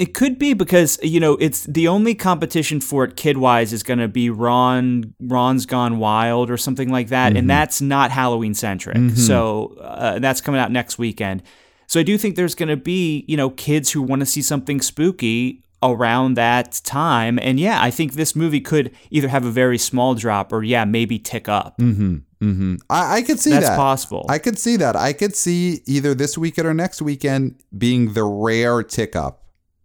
[0.00, 3.82] It could be because you know it's the only competition for it kid wise is
[3.82, 7.36] going to be Ron Ron's Gone Wild or something like that, mm-hmm.
[7.36, 8.96] and that's not Halloween centric.
[8.96, 9.16] Mm-hmm.
[9.16, 11.42] So uh, that's coming out next weekend.
[11.86, 14.40] So I do think there's going to be you know kids who want to see
[14.40, 17.38] something spooky around that time.
[17.38, 20.86] And yeah, I think this movie could either have a very small drop or yeah,
[20.86, 21.76] maybe tick up.
[21.76, 22.16] Mm-hmm.
[22.42, 22.76] Mm-hmm.
[22.88, 23.76] I, I could see That's that.
[23.76, 24.24] possible.
[24.30, 24.96] I could see that.
[24.96, 29.40] I could see either this weekend or next weekend being the rare tick up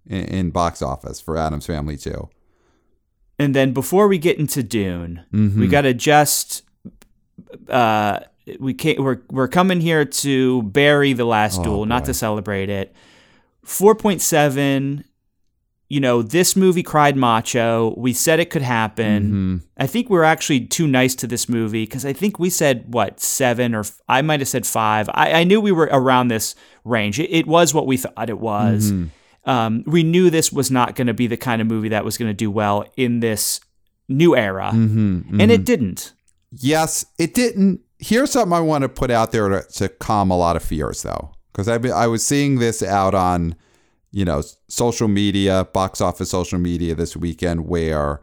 [0.08, 2.30] in, in box office for Addams Family too.
[3.38, 5.60] And then before we get into Dune, mm-hmm.
[5.60, 6.64] we got to just
[7.70, 8.20] uh,
[8.60, 11.86] we can't, we're we're coming here to bury the last oh, duel, boy.
[11.86, 12.96] not to celebrate it.
[13.64, 15.04] Four point seven
[15.88, 17.94] you know, this movie Cry Macho.
[17.98, 19.24] We said it could happen.
[19.24, 19.58] Mm-hmm.
[19.78, 22.94] I think we are actually too nice to this movie because I think we said,
[22.94, 25.10] what, seven or I might have said five.
[25.10, 27.20] I, I, knew we were around this range.
[27.20, 28.92] It, it was what we thought it was.
[28.92, 29.08] Mm-hmm.
[29.46, 32.18] Um, we knew this was not going to be the kind of movie that was
[32.18, 33.62] going to do well in this
[34.08, 34.72] new era.
[34.74, 35.40] Mm-hmm.
[35.40, 36.14] And it didn't.
[36.52, 37.82] Yes, it didn't.
[38.00, 41.04] Here's something I want to put out there to, to calm a lot of fears,
[41.04, 43.56] though, because I, I was seeing this out on
[44.16, 48.22] you know, social media, box office social media this weekend where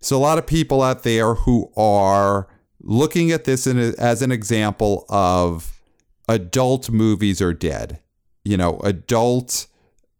[0.00, 2.46] so a lot of people out there who are
[2.80, 5.80] looking at this a, as an example of
[6.28, 7.98] adult movies are dead.
[8.46, 9.66] You know, adult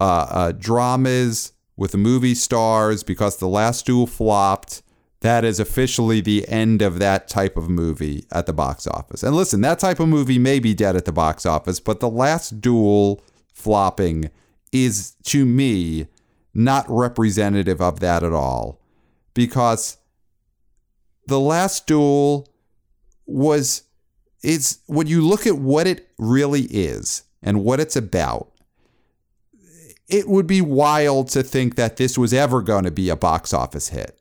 [0.01, 4.83] uh, uh, dramas with movie stars because the last duel flopped.
[5.21, 9.23] that is officially the end of that type of movie at the box office.
[9.23, 12.09] And listen, that type of movie may be dead at the box office, but The
[12.09, 13.23] Last Duel
[13.53, 14.31] flopping
[14.73, 16.07] is, to me,
[16.53, 18.81] not representative of that at all.
[19.35, 19.97] Because
[21.27, 22.49] The Last Duel
[23.27, 23.83] was,
[24.43, 28.51] it's when you look at what it really is and what it's about,
[30.09, 33.55] it would be wild to think that this was ever going to be a box
[33.55, 34.21] office hit.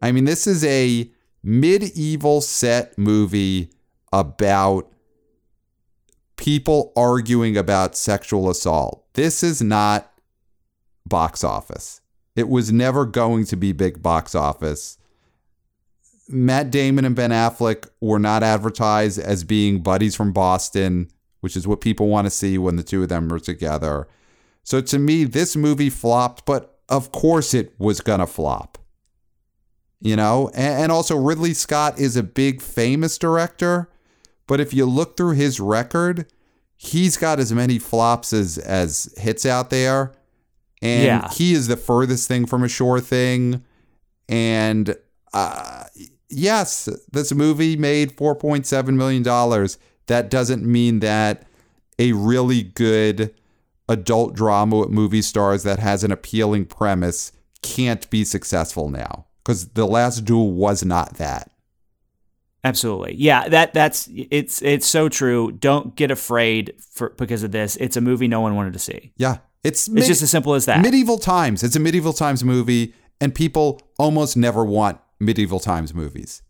[0.00, 1.10] I mean, this is a
[1.42, 3.70] medieval set movie
[4.12, 4.90] about
[6.36, 9.04] people arguing about sexual assault.
[9.14, 10.10] This is not
[11.04, 12.00] box office.
[12.36, 14.96] It was never going to be big box office.
[16.28, 21.10] Matt Damon and Ben Affleck were not advertised as being buddies from Boston,
[21.40, 24.08] which is what people want to see when the two of them are together.
[24.62, 28.78] So to me, this movie flopped, but of course it was going to flop
[30.00, 33.88] you know and, also ridley scott is a big famous director
[34.46, 36.26] but if you look through his record
[36.76, 40.12] he's got as many flops as as hits out there
[40.82, 41.28] and yeah.
[41.30, 43.62] he is the furthest thing from a sure thing
[44.28, 44.96] and
[45.32, 45.84] uh,
[46.28, 49.78] yes this movie made 4.7 million dollars
[50.10, 51.46] that doesn't mean that
[52.00, 53.32] a really good
[53.88, 57.30] adult drama with movie stars that has an appealing premise
[57.62, 61.52] can't be successful now because the last duel was not that.
[62.64, 63.14] Absolutely.
[63.14, 65.52] Yeah, that that's it's it's so true.
[65.52, 67.76] Don't get afraid for because of this.
[67.76, 69.12] It's a movie no one wanted to see.
[69.16, 69.38] Yeah.
[69.62, 70.82] It's it's just as simple as that.
[70.82, 71.62] Medieval times.
[71.62, 76.42] It's a medieval times movie and people almost never want medieval times movies.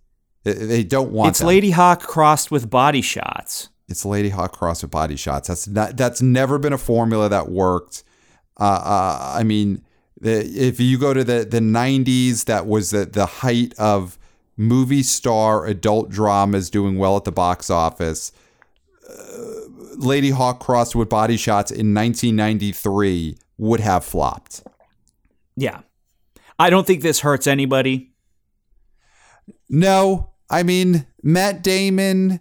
[0.42, 1.48] They don't want It's them.
[1.48, 3.68] Ladyhawke crossed with body shots.
[3.88, 5.48] It's Ladyhawke crossed with body shots.
[5.48, 8.04] That's not that's never been a formula that worked.
[8.58, 9.82] Uh, uh, I mean,
[10.22, 14.18] if you go to the, the 90s, that was the, the height of
[14.56, 18.32] movie star adult dramas doing well at the box office.
[19.08, 19.14] Uh,
[19.96, 24.62] Ladyhawke crossed with body shots in 1993 would have flopped.
[25.56, 25.80] Yeah.
[26.58, 28.12] I don't think this hurts anybody.
[29.68, 30.29] No.
[30.50, 32.40] I mean, Matt Damon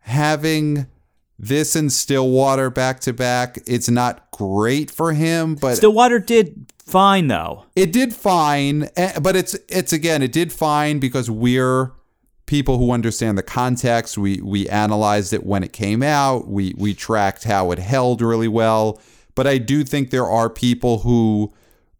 [0.00, 0.86] having
[1.38, 7.28] this and Stillwater back to back, it's not great for him, but Stillwater did fine
[7.28, 7.66] though.
[7.76, 11.92] It did fine, eh, but it's it's again, it did fine because we're
[12.46, 14.18] people who understand the context.
[14.18, 16.48] We we analyzed it when it came out.
[16.48, 19.00] We we tracked how it held really well.
[19.34, 21.52] But I do think there are people who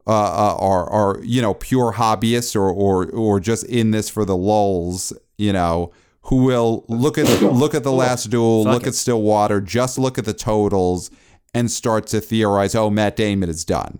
[0.06, 4.24] uh, uh are are you know pure hobbyists or or or just in this for
[4.24, 5.12] the lulls.
[5.38, 8.88] You know who will look at look at the last duel, Fuck look it.
[8.88, 11.10] at Stillwater, just look at the totals,
[11.52, 12.74] and start to theorize.
[12.74, 13.98] Oh, Matt Damon is done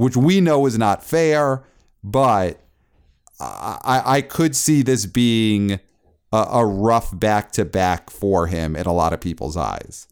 [0.00, 1.62] which we know is not fair,
[2.02, 2.58] but
[3.38, 5.78] I, I could see this being
[6.32, 10.08] a, a rough back to back for him in a lot of people's eyes.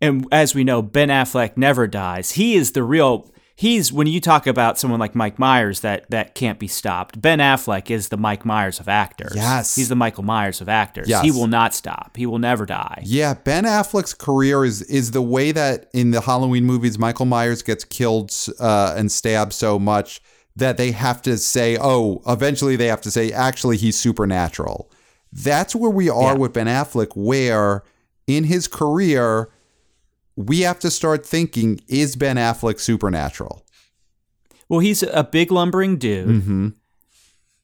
[0.00, 2.32] And as we know, Ben Affleck never dies.
[2.32, 6.34] He is the real he's when you talk about someone like Mike Myers that that
[6.34, 7.20] can't be stopped.
[7.20, 9.32] Ben Affleck is the Mike Myers of actors.
[9.34, 11.08] Yes, he's the Michael Myers of actors.
[11.08, 11.24] Yes.
[11.24, 12.16] he will not stop.
[12.16, 13.02] He will never die.
[13.04, 17.62] Yeah, Ben Affleck's career is is the way that in the Halloween movies Michael Myers
[17.62, 20.20] gets killed uh, and stabbed so much
[20.54, 24.90] that they have to say, oh, eventually they have to say, actually he's supernatural.
[25.30, 26.38] That's where we are yeah.
[26.38, 27.82] with Ben Affleck, where
[28.26, 29.50] in his career
[30.36, 33.64] we have to start thinking is Ben Affleck supernatural?
[34.68, 36.28] Well, he's a big lumbering dude.
[36.28, 36.68] Mm-hmm.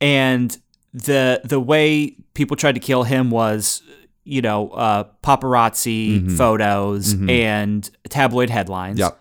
[0.01, 0.59] And
[0.93, 3.83] the the way people tried to kill him was
[4.25, 6.37] you know, uh, paparazzi mm-hmm.
[6.37, 7.29] photos mm-hmm.
[7.29, 8.99] and tabloid headlines.
[8.99, 9.18] Yep.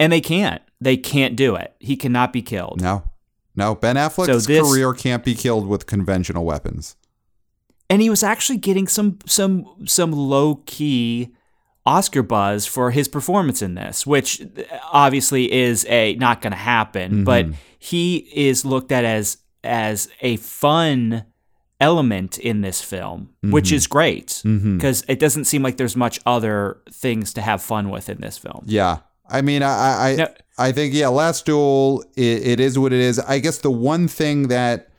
[0.00, 0.62] And they can't.
[0.80, 1.74] They can't do it.
[1.80, 2.80] He cannot be killed.
[2.80, 3.04] No.
[3.56, 6.94] No, Ben Affleck's so this, career can't be killed with conventional weapons.
[7.90, 11.34] And he was actually getting some some some low key
[11.88, 14.42] Oscar buzz for his performance in this, which
[14.92, 17.24] obviously is a not going to happen, mm-hmm.
[17.24, 17.46] but
[17.78, 21.24] he is looked at as as a fun
[21.80, 23.52] element in this film, mm-hmm.
[23.52, 25.12] which is great because mm-hmm.
[25.12, 28.64] it doesn't seem like there's much other things to have fun with in this film.
[28.66, 28.98] Yeah.
[29.30, 30.28] I mean, I I, now,
[30.58, 33.18] I think yeah, Last Duel it, it is what it is.
[33.18, 34.90] I guess the one thing that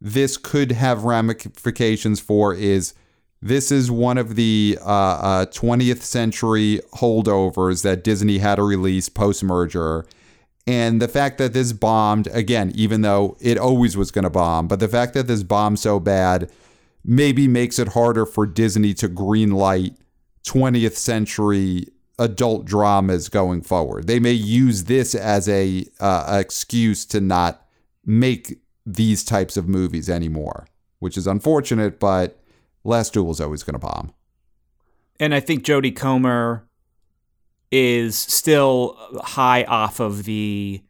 [0.00, 2.94] this could have ramifications for is
[3.40, 9.08] this is one of the uh, uh, 20th century holdovers that Disney had to release
[9.08, 10.06] post merger.
[10.66, 14.68] And the fact that this bombed, again, even though it always was going to bomb,
[14.68, 16.50] but the fact that this bombed so bad
[17.04, 19.96] maybe makes it harder for Disney to greenlight
[20.44, 21.86] 20th century
[22.18, 24.06] adult dramas going forward.
[24.06, 27.66] They may use this as a uh, excuse to not
[28.04, 30.66] make these types of movies anymore,
[30.98, 32.40] which is unfortunate, but
[32.84, 34.14] Last Duel is always going to bomb.
[35.20, 36.68] And I think Jodie Comer
[37.70, 40.82] is still high off of the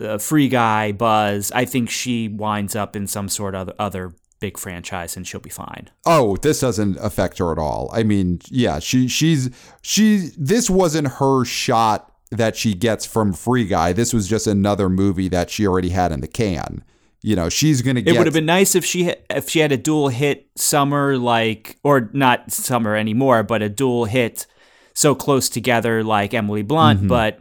[0.00, 1.52] uh, free guy buzz.
[1.52, 5.50] I think she winds up in some sort of other big franchise and she'll be
[5.50, 5.88] fine.
[6.04, 7.88] Oh, this doesn't affect her at all.
[7.92, 9.50] I mean, yeah, she she's
[9.80, 13.92] she this wasn't her shot that she gets from Free Guy.
[13.92, 16.84] This was just another movie that she already had in the can.
[17.24, 19.60] You know, she's going to get It would have been nice if she if she
[19.60, 24.46] had a dual hit summer like or not summer anymore, but a dual hit
[24.92, 27.08] so close together like Emily Blunt, mm-hmm.
[27.08, 27.40] but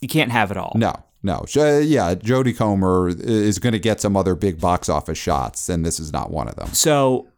[0.00, 0.72] you can't have it all.
[0.74, 1.44] No, no.
[1.54, 6.00] Yeah, Jodie Comer is going to get some other big box office shots, and this
[6.00, 6.66] is not one of them.
[6.72, 7.28] So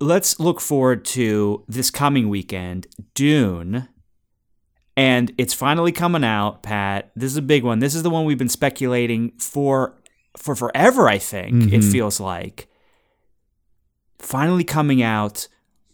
[0.00, 3.88] let's look forward to this coming weekend, Dune.
[4.96, 7.10] And it's finally coming out, Pat.
[7.16, 7.80] This is a big one.
[7.80, 9.96] This is the one we've been speculating for
[10.36, 11.72] for forever, I think.
[11.72, 12.68] It feels like.
[14.18, 15.48] Finally coming out.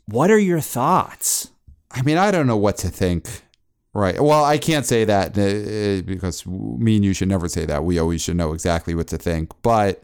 [0.06, 1.50] What are your thoughts?
[1.90, 3.28] I mean, I don't know what to think.
[3.92, 4.20] Right.
[4.20, 7.82] Well, I can't say that uh, because me and you should never say that.
[7.84, 9.50] We always should know exactly what to think.
[9.62, 10.00] But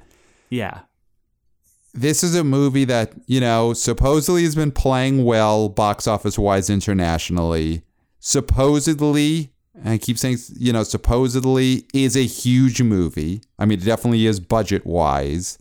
[0.50, 0.80] Yeah.
[1.94, 6.68] this is a movie that, you know, supposedly has been playing well box office wise
[6.68, 7.82] internationally.
[8.18, 13.42] Supposedly, and I keep saying, you know, supposedly is a huge movie.
[13.58, 15.58] I mean, it definitely is budget wise.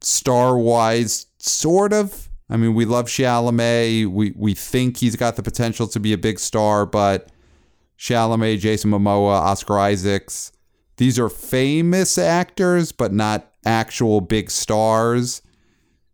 [0.00, 2.28] Star wise, sort of.
[2.48, 4.06] I mean, we love Chalamet.
[4.06, 7.30] We, we think he's got the potential to be a big star, but
[7.98, 10.52] Chalamet, Jason Momoa, Oscar Isaacs,
[10.96, 15.42] these are famous actors, but not actual big stars.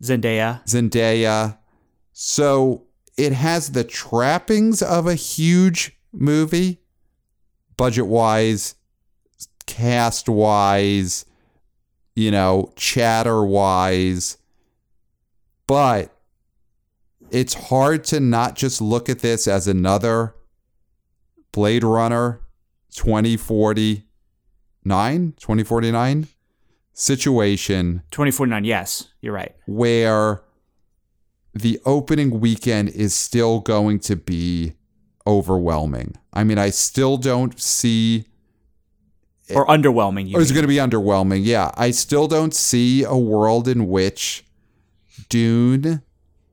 [0.01, 0.65] Zendaya.
[0.65, 1.57] Zendaya.
[2.13, 6.80] So it has the trappings of a huge movie,
[7.81, 8.75] budget wise,
[9.65, 11.25] cast wise,
[12.15, 14.37] you know, chatter wise.
[15.65, 16.15] But
[17.31, 20.35] it's hard to not just look at this as another
[21.51, 22.41] Blade Runner
[22.93, 24.03] 2049,
[25.39, 26.27] 2049
[26.93, 28.63] situation 2049.
[28.63, 29.55] Yes, you're right.
[29.65, 30.43] where
[31.55, 34.75] the opening weekend is still going to be
[35.25, 36.15] overwhelming.
[36.33, 38.25] I mean, I still don't see
[39.53, 40.29] Or underwhelming.
[40.29, 41.41] You it's going to be underwhelming.
[41.43, 44.45] Yeah, I still don't see a world in which
[45.29, 46.01] Dune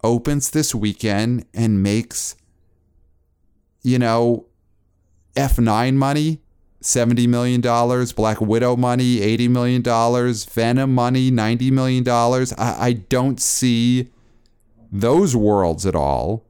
[0.04, 2.36] opens this weekend and makes
[3.82, 4.46] you know
[5.38, 6.40] F9 money,
[6.82, 12.08] $70 million, Black Widow money, $80 million, Venom money, $90 million.
[12.58, 14.10] I, I don't see
[14.90, 16.44] those worlds at all.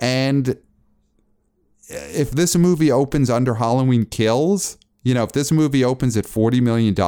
[0.00, 0.58] And
[1.88, 6.60] if this movie opens under Halloween Kills, you know, if this movie opens at $40
[6.62, 6.98] million,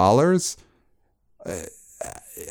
[1.44, 1.66] uh,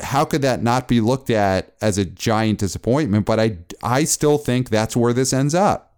[0.02, 3.24] how could that not be looked at as a giant disappointment?
[3.26, 5.94] But I, I still think that's where this ends up.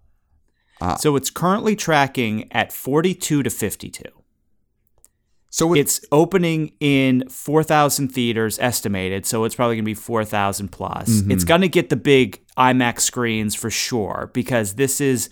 [0.97, 4.03] So it's currently tracking at 42 to 52.
[5.51, 10.69] So it, It's opening in 4,000 theaters estimated, so it's probably going to be 4,000
[10.71, 11.09] plus.
[11.09, 11.31] Mm-hmm.
[11.31, 15.31] It's going to get the big IMAX screens for sure because this is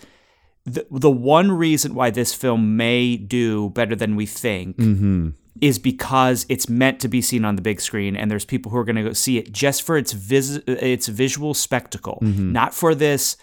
[0.65, 5.29] the, the one reason why this film may do better than we think Mm-hmm.
[5.61, 8.77] is because it's meant to be seen on the big screen and there's people who
[8.77, 12.51] are going to go see it just for its vis- its visual spectacle, Mm-hmm.
[12.53, 13.37] not for this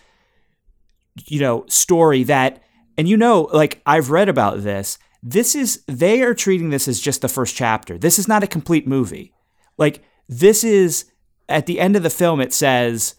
[1.29, 2.62] you know, story that,
[2.99, 4.99] and you know, like I've read about this.
[5.27, 7.97] This is, they are treating this as just the first chapter.
[7.97, 9.33] This is not a complete movie.
[9.79, 11.07] Like, this is,
[11.49, 13.14] at the end of the film, it says,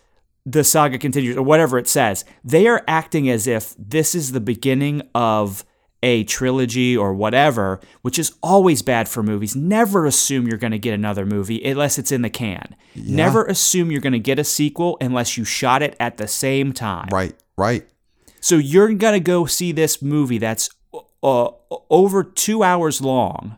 [0.45, 2.23] the saga continues, or whatever it says.
[2.43, 5.65] They are acting as if this is the beginning of
[6.03, 9.55] a trilogy or whatever, which is always bad for movies.
[9.55, 12.75] Never assume you're going to get another movie unless it's in the can.
[12.95, 16.71] Never assume you're going to get a sequel unless you shot it at the same
[16.71, 17.09] time.
[17.11, 17.87] right, right.
[18.45, 20.69] So you're gonna go see this movie that's
[21.25, 21.49] uh,
[21.89, 23.57] over two hours long,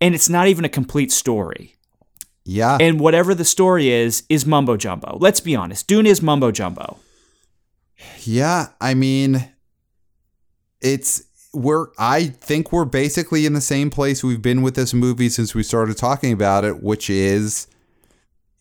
[0.00, 1.76] and it's not even a complete story.
[2.44, 2.78] Yeah.
[2.80, 5.16] And whatever the story is, is mumbo jumbo.
[5.20, 6.98] Let's be honest, Dune is mumbo jumbo.
[8.22, 9.50] Yeah, I mean,
[10.80, 11.22] it's
[11.52, 15.54] we're I think we're basically in the same place we've been with this movie since
[15.54, 17.68] we started talking about it, which is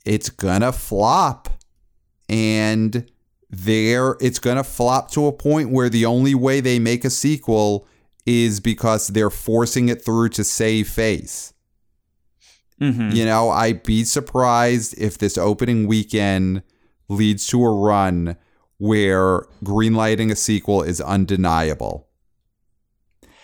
[0.06, 1.50] it's gonna flop,
[2.28, 3.10] and
[3.50, 7.88] there it's gonna flop to a point where the only way they make a sequel
[8.26, 11.54] is because they're forcing it through to save face.
[12.80, 16.64] hmm You know, I'd be surprised if this opening weekend
[17.08, 18.36] leads to a run
[18.78, 22.08] where greenlighting a sequel is undeniable.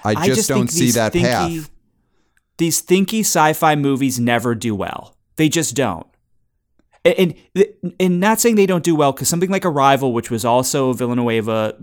[0.04, 1.22] I just, don't see that thinky-
[1.62, 1.72] path.
[2.58, 5.16] these thinky sci-fi movies never do well.
[5.36, 6.06] They just don't.
[7.04, 10.46] And and, and not saying they don't do well because something like Arrival, which was
[10.46, 11.74] also Villeneuve uh,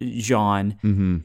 [0.00, 1.18] Jean, Mm-hmm.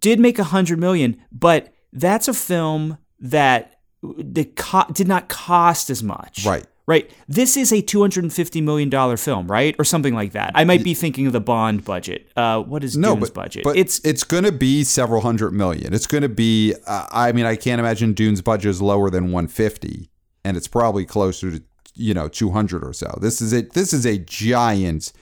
[0.00, 5.90] Did make a hundred million, but that's a film that the co- did not cost
[5.90, 6.44] as much.
[6.46, 6.64] Right.
[6.88, 7.10] Right.
[7.26, 10.52] This is a two hundred and fifty million dollar film, right, or something like that.
[10.54, 12.30] I might be thinking of the Bond budget.
[12.36, 13.64] Uh, what is No, Dune's but budget?
[13.64, 15.92] but it's it's going to be several hundred million.
[15.92, 16.74] It's going to be.
[16.86, 20.08] Uh, I mean, I can't imagine Dune's budget is lower than 150,
[20.44, 21.62] and it's probably closer to
[21.96, 23.18] you know 200 or so.
[23.20, 23.72] This is it.
[23.72, 25.12] this is a giant,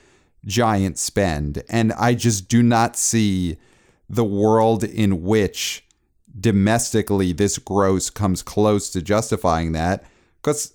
[0.44, 3.56] giant spend, and I just do not see
[4.09, 5.84] the world in which
[6.38, 10.05] domestically this gross comes close to justifying that
[10.42, 10.74] because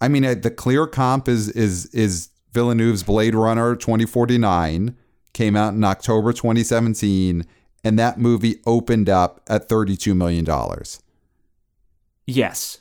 [0.00, 4.96] I mean, uh, the clear comp is is is Villeneuve's Blade Runner 2049
[5.32, 7.46] came out in October 2017
[7.84, 11.02] and that movie opened up at 32 million dollars.
[12.26, 12.78] yes.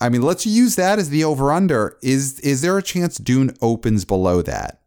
[0.00, 1.98] I mean, let's use that as the over under.
[2.02, 4.77] Is is there a chance Dune opens below that?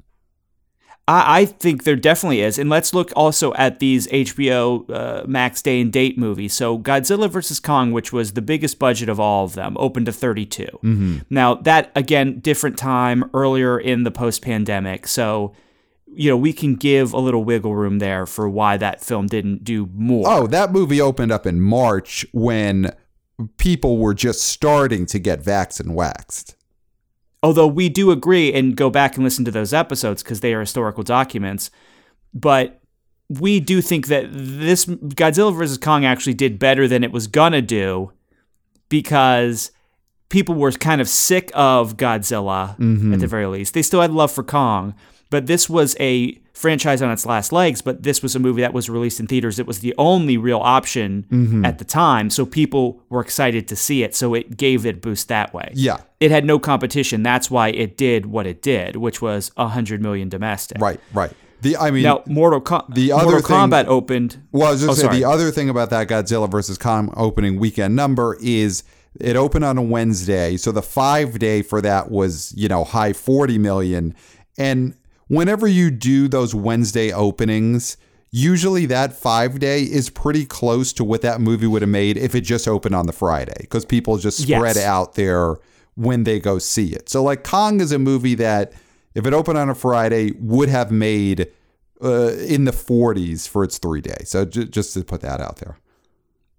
[1.12, 2.58] I, I think there definitely is.
[2.58, 6.54] And let's look also at these HBO uh, Max Day and Date movies.
[6.54, 7.60] So Godzilla vs.
[7.60, 10.64] Kong, which was the biggest budget of all of them, opened to 32.
[10.64, 11.18] Mm-hmm.
[11.30, 15.06] Now, that, again, different time, earlier in the post pandemic.
[15.06, 15.54] So,
[16.14, 19.64] you know, we can give a little wiggle room there for why that film didn't
[19.64, 20.26] do more.
[20.28, 22.94] Oh, that movie opened up in March when
[23.58, 26.56] people were just starting to get vaxxed and waxed.
[27.44, 30.60] Although we do agree and go back and listen to those episodes because they are
[30.60, 31.72] historical documents,
[32.34, 32.82] but
[33.30, 35.78] we do think that this Godzilla vs.
[35.78, 38.12] Kong actually did better than it was gonna do
[38.90, 39.72] because
[40.30, 43.26] people were kind of sick of Godzilla at the mm-hmm.
[43.26, 43.74] very least.
[43.74, 44.96] They still had love for Kong,
[45.30, 47.82] but this was a franchise on its last legs.
[47.82, 49.60] But this was a movie that was released in theaters.
[49.60, 51.66] It was the only real option mm-hmm.
[51.66, 54.16] at the time, so people were excited to see it.
[54.16, 55.98] So it gave it a boost that way Yeah.
[56.20, 57.24] it had no competition.
[57.24, 60.80] That's why it did what it did, which was a hundred million domestic.
[60.80, 61.32] Right, right.
[61.62, 64.42] The I mean Now, Mortal, Com- The other Mortal thing- Kombat opened.
[64.52, 67.60] Well, I was just Oh, saying the other thing about that Godzilla versus Kong opening
[67.60, 68.84] weekend number is
[69.20, 73.14] it opened on a Wednesday, so the five day for that was you know high
[73.14, 74.16] forty million,
[74.58, 74.96] and
[75.32, 77.96] whenever you do those Wednesday openings.
[78.34, 82.34] Usually that five day is pretty close to what that movie would have made if
[82.34, 84.86] it just opened on the Friday because people just spread Yes.
[84.86, 85.58] out there
[85.96, 87.10] when they go see it.
[87.10, 88.72] So like Kong is a movie that
[89.16, 91.48] if it opened on a Friday would have made
[92.02, 94.30] uh, in the 40s for its three days.
[94.30, 95.78] So j- just to put that out there.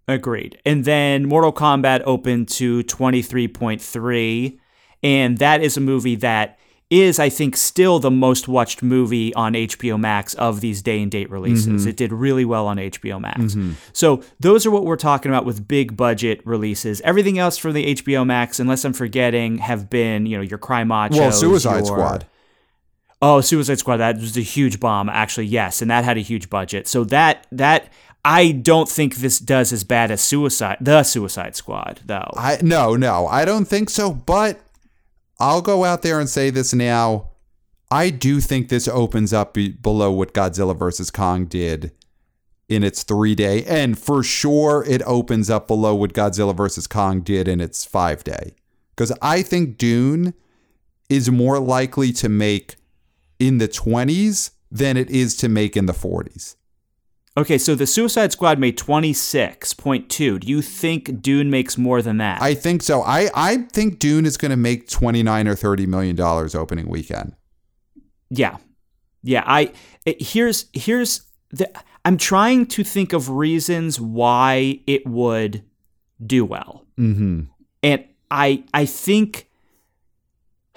[0.09, 0.59] Agreed.
[0.67, 4.59] And then Mortal Kombat opened to 23.3.
[5.03, 6.59] And that is a movie that
[6.93, 11.11] is, I think, still the most watched movie on HBO Max of these day and
[11.11, 11.81] date releases.
[11.81, 11.89] Mm-hmm.
[11.89, 13.41] It did really well on HBO Max.
[13.41, 13.73] Mm-hmm.
[13.95, 17.01] So those are what we're talking about with big budget releases.
[17.01, 20.85] Everything else from the HBO Max, unless I'm forgetting, have been, you know, your Cry
[20.85, 21.17] Macho.
[21.17, 22.27] Well, Suicide Squad.
[23.23, 23.97] Oh, Suicide Squad.
[23.97, 25.47] That was a huge bomb, actually.
[25.47, 26.87] Yes, and that had a huge budget.
[26.89, 27.91] So that that
[28.23, 32.33] I don't think this does as bad as Suicide, the Suicide Squad, though.
[32.37, 34.61] I no, no, I don't think so, but
[35.43, 37.33] I'll go out there and say this now.
[37.91, 41.11] I do think this opens up be- below what Godzilla vs.
[41.11, 41.91] Kong did
[42.69, 46.87] in its 3-day and for sure it opens up below what Godzilla vs.
[46.87, 48.55] Kong did in its 5-day.
[48.97, 50.33] Cuz I think Dune
[51.09, 52.77] is more likely to make
[53.41, 56.55] in the 20s than it is to make in the 40s.
[57.35, 60.39] Okay, so the Suicide Squad made twenty six point two.
[60.39, 62.43] Do you think Dune makes more than that?
[62.43, 63.03] I think so.
[63.03, 67.35] I, I think Dune is going to make 29 or 30 million dollars opening weekend.
[68.29, 68.59] yeah,
[69.23, 69.45] yeah.
[69.47, 69.73] I
[70.05, 71.71] it- here's here's the.
[72.05, 75.63] I'm trying to think of reasons why it would
[76.25, 76.85] do well.
[76.99, 77.49] Mhm.
[77.83, 79.49] And I I think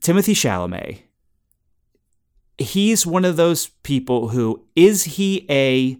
[0.00, 1.00] Timothée Chalamet
[2.58, 5.98] he's one of those people who is he a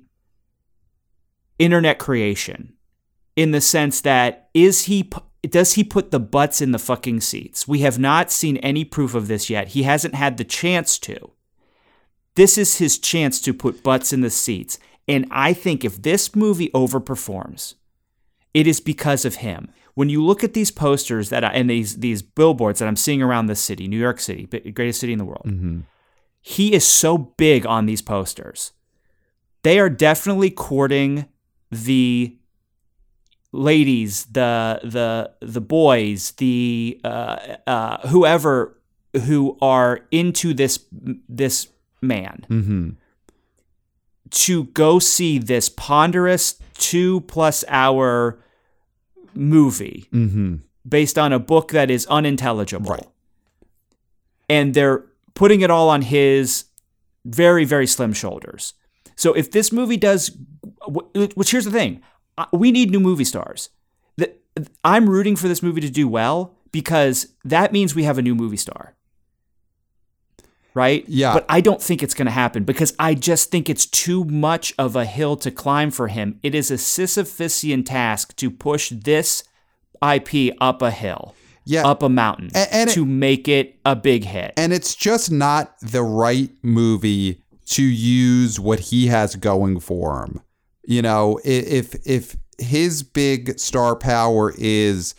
[1.58, 2.74] internet creation
[3.34, 5.10] in the sense that is he
[5.42, 7.68] does he put the butts in the fucking seats?
[7.68, 9.68] We have not seen any proof of this yet.
[9.68, 11.32] He hasn't had the chance to.
[12.34, 14.78] This is his chance to put butts in the seats.
[15.06, 17.74] And I think if this movie overperforms,
[18.54, 19.70] it is because of him.
[19.94, 23.22] When you look at these posters that I, and these these billboards that I'm seeing
[23.22, 25.80] around the city, New York City, greatest city in the world, mm-hmm.
[26.48, 28.70] He is so big on these posters.
[29.64, 31.26] They are definitely courting
[31.72, 32.38] the
[33.50, 38.78] ladies, the the the boys, the uh, uh, whoever
[39.24, 40.84] who are into this
[41.28, 41.66] this
[42.00, 42.90] man Mm-hmm.
[44.30, 48.38] to go see this ponderous two plus hour
[49.34, 50.56] movie mm-hmm.
[50.88, 52.92] based on a book that is unintelligible.
[52.92, 53.08] Right.
[54.48, 55.05] And they're
[55.36, 56.64] putting it all on his
[57.24, 58.74] very, very slim shoulders.
[59.14, 60.36] So if this movie does,
[60.88, 62.02] which here's the thing,
[62.52, 63.68] we need new movie stars.
[64.82, 68.34] I'm rooting for this movie to do well because that means we have a new
[68.34, 68.96] movie star.
[70.72, 71.04] Right?
[71.08, 71.34] Yeah.
[71.34, 74.74] But I don't think it's going to happen because I just think it's too much
[74.78, 76.38] of a hill to climb for him.
[76.42, 79.44] It is a Sisyphusian task to push this
[80.02, 81.34] IP up a hill,
[81.66, 81.86] Yeah.
[81.86, 84.54] up a mountain, and it- to make it a big hit.
[84.56, 90.40] and it's just not the right movie to use what he has going for him.
[90.86, 95.14] You know, if if his big star power is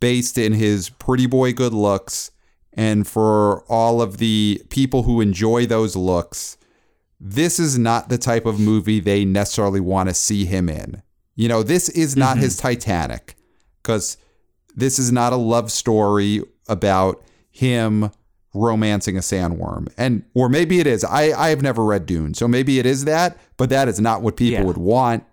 [0.00, 2.30] based in his pretty boy good looks
[2.72, 6.56] and for all of the people who enjoy those looks,
[7.20, 11.02] this is not the type of movie they necessarily want to see him in.
[11.36, 12.44] You know, this is not mm-hmm.
[12.44, 13.36] his Titanic
[13.82, 14.16] because
[14.76, 18.10] this is not a love story about him
[18.54, 19.92] romancing a sandworm.
[19.96, 21.04] And or maybe it is.
[21.04, 24.22] I I have never read Dune, so maybe it is that, but that is not
[24.22, 24.64] what people Yeah.
[24.64, 25.24] would want.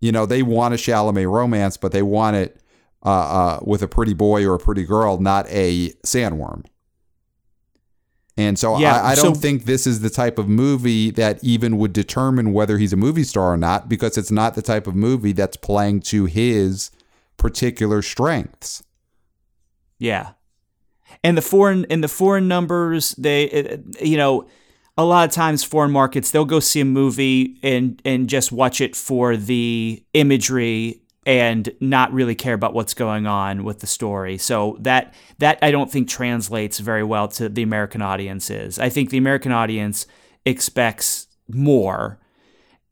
[0.00, 2.56] You know, they want a Chalamet romance, but they want it
[3.04, 6.64] uh, uh, with a pretty boy or a pretty girl, not a sandworm.
[8.36, 11.42] And so Yeah, I, I don't so- think this is the type of movie that
[11.44, 14.86] even would determine whether he's a movie star or not, because it's not the type
[14.86, 16.90] of movie that's playing to his
[17.40, 18.84] particular strengths.
[19.98, 20.32] Yeah,
[21.24, 24.46] and the foreign and the foreign numbers, they you know,
[24.96, 28.80] a lot of times foreign markets they'll go see a movie and and just watch
[28.80, 34.38] it for the imagery and not really care about what's going on with the story.
[34.38, 38.78] So that that I don't think translates very well to the American audiences.
[38.78, 40.06] I think the American audience
[40.44, 42.18] expects more.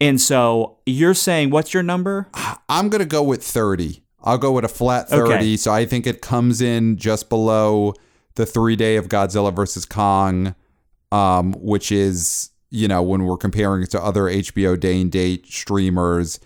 [0.00, 2.28] And so you're saying what's your number?
[2.68, 4.02] I'm going to go with 30.
[4.22, 5.32] I'll go with a flat 30.
[5.32, 5.56] Okay.
[5.56, 7.94] So I think it comes in just below
[8.34, 10.54] the three day of Godzilla versus Kong,
[11.12, 15.46] um, which is, you know, when we're comparing it to other HBO day and date
[15.46, 16.40] streamers.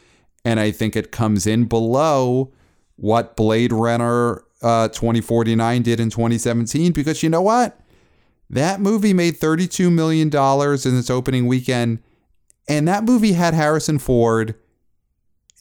[0.45, 2.53] And I think it comes in below
[2.97, 6.93] what Blade Runner uh, 2049 did in 2017.
[6.93, 7.79] Because you know what?
[8.51, 12.01] That movie made $32 million in its opening weekend.
[12.69, 14.55] And that movie had Harrison Ford.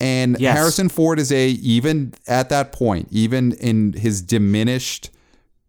[0.02, 0.58] And Yes.
[0.58, 5.12] Harrison Ford is a, even at that point, even in his diminished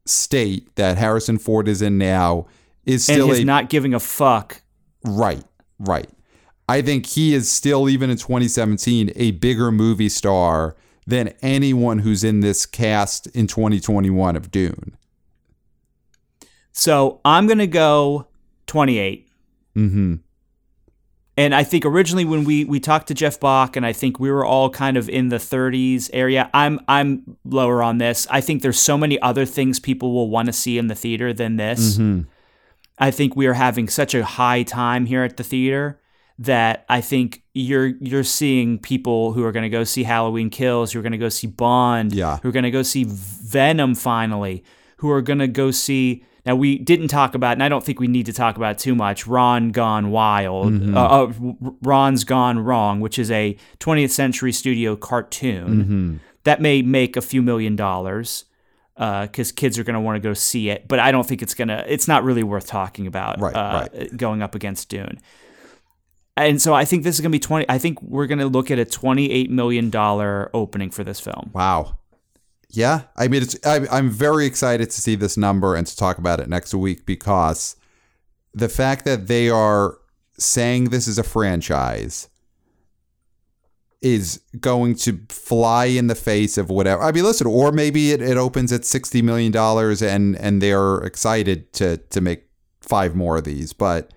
[0.07, 2.47] state that Harrison Ford is in now,
[2.87, 4.62] is And still he's a not giving a fuck.
[5.05, 5.45] Right,
[5.78, 6.09] right.
[6.66, 10.76] I think he is still, even in 2017, a bigger movie star
[11.07, 14.97] than anyone who's in this cast in 2021 of Dune.
[16.72, 18.28] So I'm gonna go
[18.66, 19.28] 28.
[19.76, 20.14] Mm-hmm.
[21.37, 24.30] And I think originally when we we talked to Jeff Bock, and I think we
[24.30, 26.51] were all kind of in the 30s area.
[26.53, 28.26] I'm I'm lower on this.
[28.30, 31.33] I think there's so many other things people will want to see in the theater
[31.33, 31.95] than this.
[31.97, 32.28] Mm-hmm.
[32.99, 35.99] I think we are having such a high time here at the theater
[36.39, 40.93] that I think you're you're seeing people who are going to go see Halloween Kills,
[40.93, 42.39] who are going to go see Bond, Yeah.
[42.43, 44.64] who are going to go see Venom finally,
[44.99, 46.24] who are going to go see.
[46.45, 48.95] Now we didn't talk about, and I don't think we need to talk about too
[48.95, 49.26] much.
[49.26, 51.32] Ron Gone Wild, uh, uh,
[51.82, 57.43] Ron's Gone Wrong, which is a 20th Century Studio cartoon that may make a few
[57.43, 58.45] million dollars
[58.97, 60.88] because kids are going to want to go see it.
[60.88, 61.84] But I don't think it's gonna.
[61.86, 63.40] It's not really worth talking about.
[63.40, 65.20] Right, uh, Going up against Dune.
[66.36, 68.47] And so I think this is going to be 20 I think we're going to
[68.47, 71.51] look at a 28 million dollar opening for this film.
[71.53, 71.97] Wow.
[72.73, 73.57] Yeah, I mean, it's.
[73.66, 77.05] I, I'm very excited to see this number and to talk about it next week
[77.05, 77.77] because
[78.55, 79.99] the fact that they are
[80.39, 82.31] saying this is a franchise
[84.01, 87.03] is going to fly in the face of whatever.
[87.03, 90.97] I mean, listen, or maybe it, it opens at sixty million dollars and and they're
[91.05, 92.45] excited to to make
[92.81, 93.75] five more of these.
[93.75, 94.14] But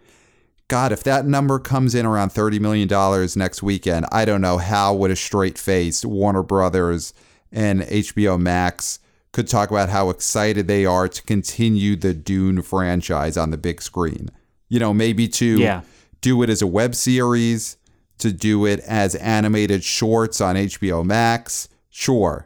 [0.69, 4.59] God, if that number comes in around thirty million dollars next weekend, I don't know
[4.59, 7.13] how with a straight face Warner Brothers
[7.51, 8.99] and HBO Max
[9.31, 13.81] could talk about how excited they are to continue the Dune franchise on the big
[13.81, 14.29] screen.
[14.69, 15.81] You know, maybe to Yeah.
[16.21, 17.77] do it as a web series,
[18.19, 22.45] to do it as animated shorts on HBO Max, sure.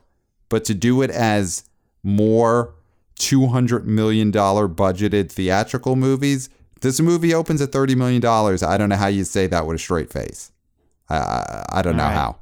[0.50, 1.64] But to do it as
[2.02, 2.74] more
[3.20, 6.50] $200 million budgeted theatrical movies,
[6.82, 8.26] this movie opens at $30 million.
[8.26, 10.52] I don't know how you say that with a straight face.
[11.08, 12.16] I, I, I don't know All right.
[12.16, 12.36] how.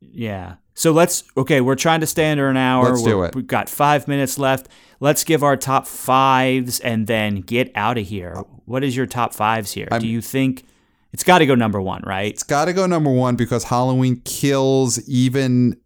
[0.00, 0.54] Yeah.
[0.78, 1.60] So let's okay.
[1.60, 2.90] We're trying to stay under an hour.
[2.90, 3.34] Let's do We're- it.
[3.34, 4.68] We've got five minutes left.
[5.00, 8.36] Let's give our top fives and then get out of here.
[8.64, 9.88] What is your top fives here?
[9.98, 10.64] Do you think
[11.12, 12.32] it's got to go number one, right?
[12.32, 15.76] It's got to go number one because Halloween kills even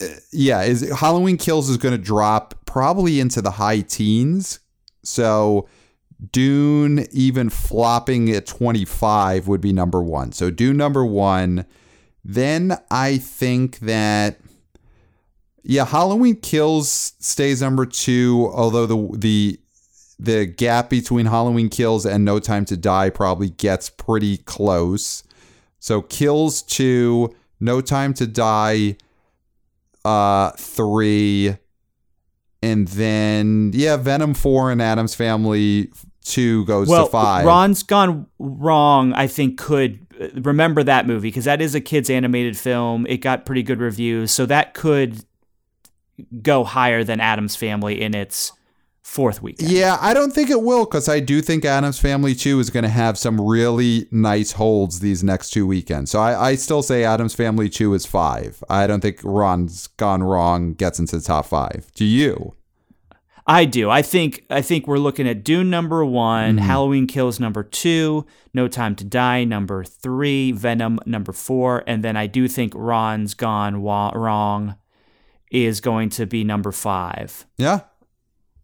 [0.00, 4.60] uh, yeah, is Halloween Kills is going to drop probably into the high teens.
[5.04, 5.68] So
[6.32, 10.32] Dune even flopping at 25 would be number 1.
[10.32, 11.64] So Dune number 1.
[12.24, 14.38] Then I think that
[15.62, 19.60] yeah, Halloween Kills stays number 2, although the the
[20.18, 25.22] the gap between Halloween Kills and No Time to Die probably gets pretty close.
[25.78, 28.96] So Kills 2, No Time to Die
[30.04, 31.56] uh 3
[32.62, 35.90] and then yeah, Venom 4 and Addams Family
[36.24, 37.46] 2 goes well, to 5.
[37.46, 42.56] Ron's Gone Wrong, I think, could remember that movie because that is a kids animated
[42.56, 43.06] film.
[43.06, 45.24] It got pretty good reviews, so that could
[46.42, 48.52] go higher than Addams Family in its
[49.02, 49.70] fourth weekend.
[49.70, 52.82] Yeah, I don't think it will because I do think Addams Family 2 is going
[52.82, 56.10] to have some really nice holds these next two weekends.
[56.10, 58.62] So I, I still say Addams Family 2 is five.
[58.68, 61.90] I don't think Ron's Gone Wrong gets into the top five.
[61.94, 62.54] Do you?
[63.50, 63.88] I do.
[63.88, 66.66] I think I think we're looking at Dune number one, Mm-hmm.
[66.66, 72.14] Halloween Kills number two, No Time to Die number three, Venom number four, and then
[72.16, 74.76] I do think Ron's Gone Wa- Wrong
[75.50, 77.46] is going to be number five.
[77.56, 77.80] Yeah.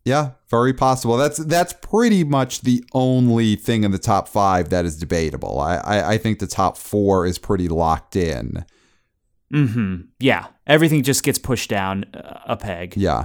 [0.05, 1.17] Yeah, very possible.
[1.17, 5.59] That's that's pretty much the only thing in the top five that is debatable.
[5.59, 8.67] I, I, I think the top four is pretty locked in.
[9.51, 12.99] hmm Yeah, everything just gets pushed down uh, a peg.
[12.99, 13.25] Yeah.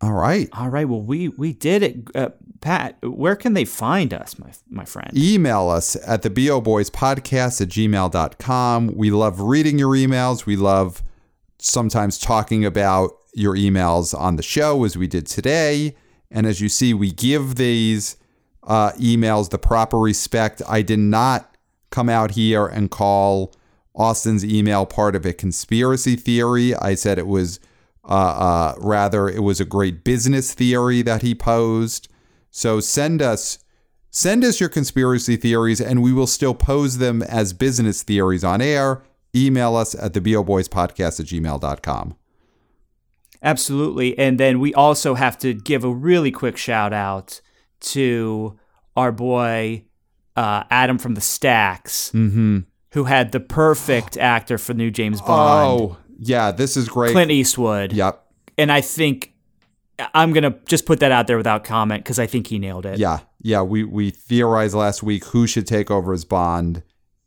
[0.00, 0.48] All right.
[0.52, 0.88] All right.
[0.88, 2.28] Well, we we did it, uh,
[2.60, 2.96] Pat.
[3.02, 5.10] Where can they find us, my my friend?
[5.16, 10.54] email us at the bo boys podcast at gmail.com we love reading your emails we
[10.56, 11.02] love
[11.58, 15.94] sometimes talking about your emails on the show as we did today
[16.30, 18.16] and as you see we give these
[18.64, 21.56] uh, emails the proper respect i did not
[21.90, 23.52] come out here and call
[23.94, 27.58] austin's email part of a conspiracy theory i said it was
[28.08, 32.08] uh, uh, rather it was a great business theory that he posed
[32.50, 33.58] so send us
[34.10, 38.62] Send us your conspiracy theories and we will still pose them as business theories on
[38.62, 39.02] air.
[39.36, 42.16] Email us at the boboyspodcast at gmail.com.
[43.42, 44.18] Absolutely.
[44.18, 47.40] And then we also have to give a really quick shout out
[47.80, 48.58] to
[48.96, 49.84] our boy
[50.36, 52.60] uh, Adam from the Stacks, Mm-hmm.
[52.92, 57.12] who had the perfect actor for new James Bond, Oh, yeah, this is great.
[57.12, 57.92] Clint Eastwood.
[57.92, 58.24] Yep.
[58.56, 59.32] And I think
[60.14, 62.86] I'm going to just put that out there without comment because I think he nailed
[62.86, 62.98] it.
[62.98, 63.20] Yeah.
[63.40, 63.62] Yeah.
[63.62, 66.82] We, we theorized last week who should take over as Bond.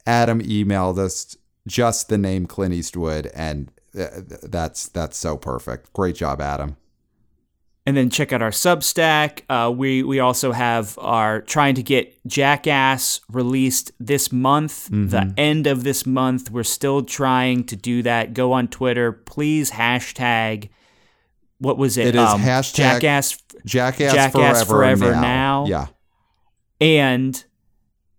[0.05, 1.37] Adam emailed us
[1.67, 5.93] just the name Clint Eastwood, and uh, th- that's that's so perfect.
[5.93, 6.77] Great job, Adam.
[7.83, 9.41] And then check out our Substack.
[9.49, 15.65] Uh, we we also have our trying to get Jackass released this month, the end
[15.65, 16.51] of this month.
[16.51, 18.33] We're still trying to do that.
[18.35, 19.71] Go on Twitter, please.
[19.71, 20.69] Hashtag.
[21.57, 22.07] What was it?
[22.07, 24.65] It is hashtag- Jackass Jackass, Jackass forever,
[25.05, 25.21] Forever now.
[25.21, 25.65] Now.
[25.65, 25.87] Yeah.
[26.79, 27.43] and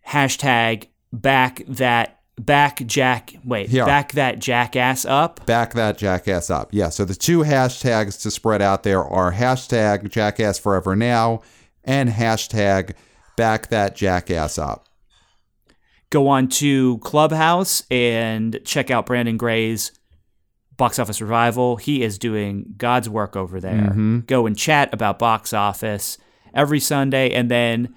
[0.08, 3.34] hashtag back that back Jack.
[3.44, 3.86] Wait, Here.
[3.86, 5.44] back that Jackass up.
[5.46, 6.70] back that jackass up.
[6.72, 6.88] Yeah.
[6.88, 11.42] So the two hashtags to spread out there are hashtag jackass forever now
[11.84, 12.94] and hashtag
[13.36, 14.86] back that jackass up.
[16.10, 19.92] go on to Clubhouse and check out Brandon Gray's
[20.76, 21.76] box office revival.
[21.76, 23.72] He is doing God's work over there.
[23.90, 24.20] Mm-hmm.
[24.20, 26.18] Go and chat about box office
[26.54, 27.94] every Sunday, and then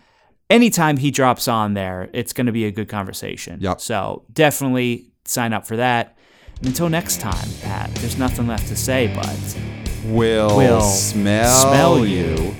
[0.49, 3.59] anytime he drops on there, it's going to be a good conversation.
[3.61, 3.81] Yep.
[3.81, 6.17] So definitely sign up for that.
[6.57, 9.57] And until next time, Pat, there's nothing left to say but
[10.05, 12.55] we'll, we'll smell, smell you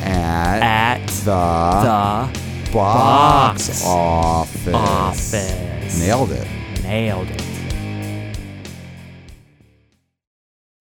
[0.00, 0.62] at,
[1.02, 4.74] at the, the box, box office.
[4.74, 6.00] office.
[6.00, 6.48] Nailed it.
[6.82, 7.55] Nailed it.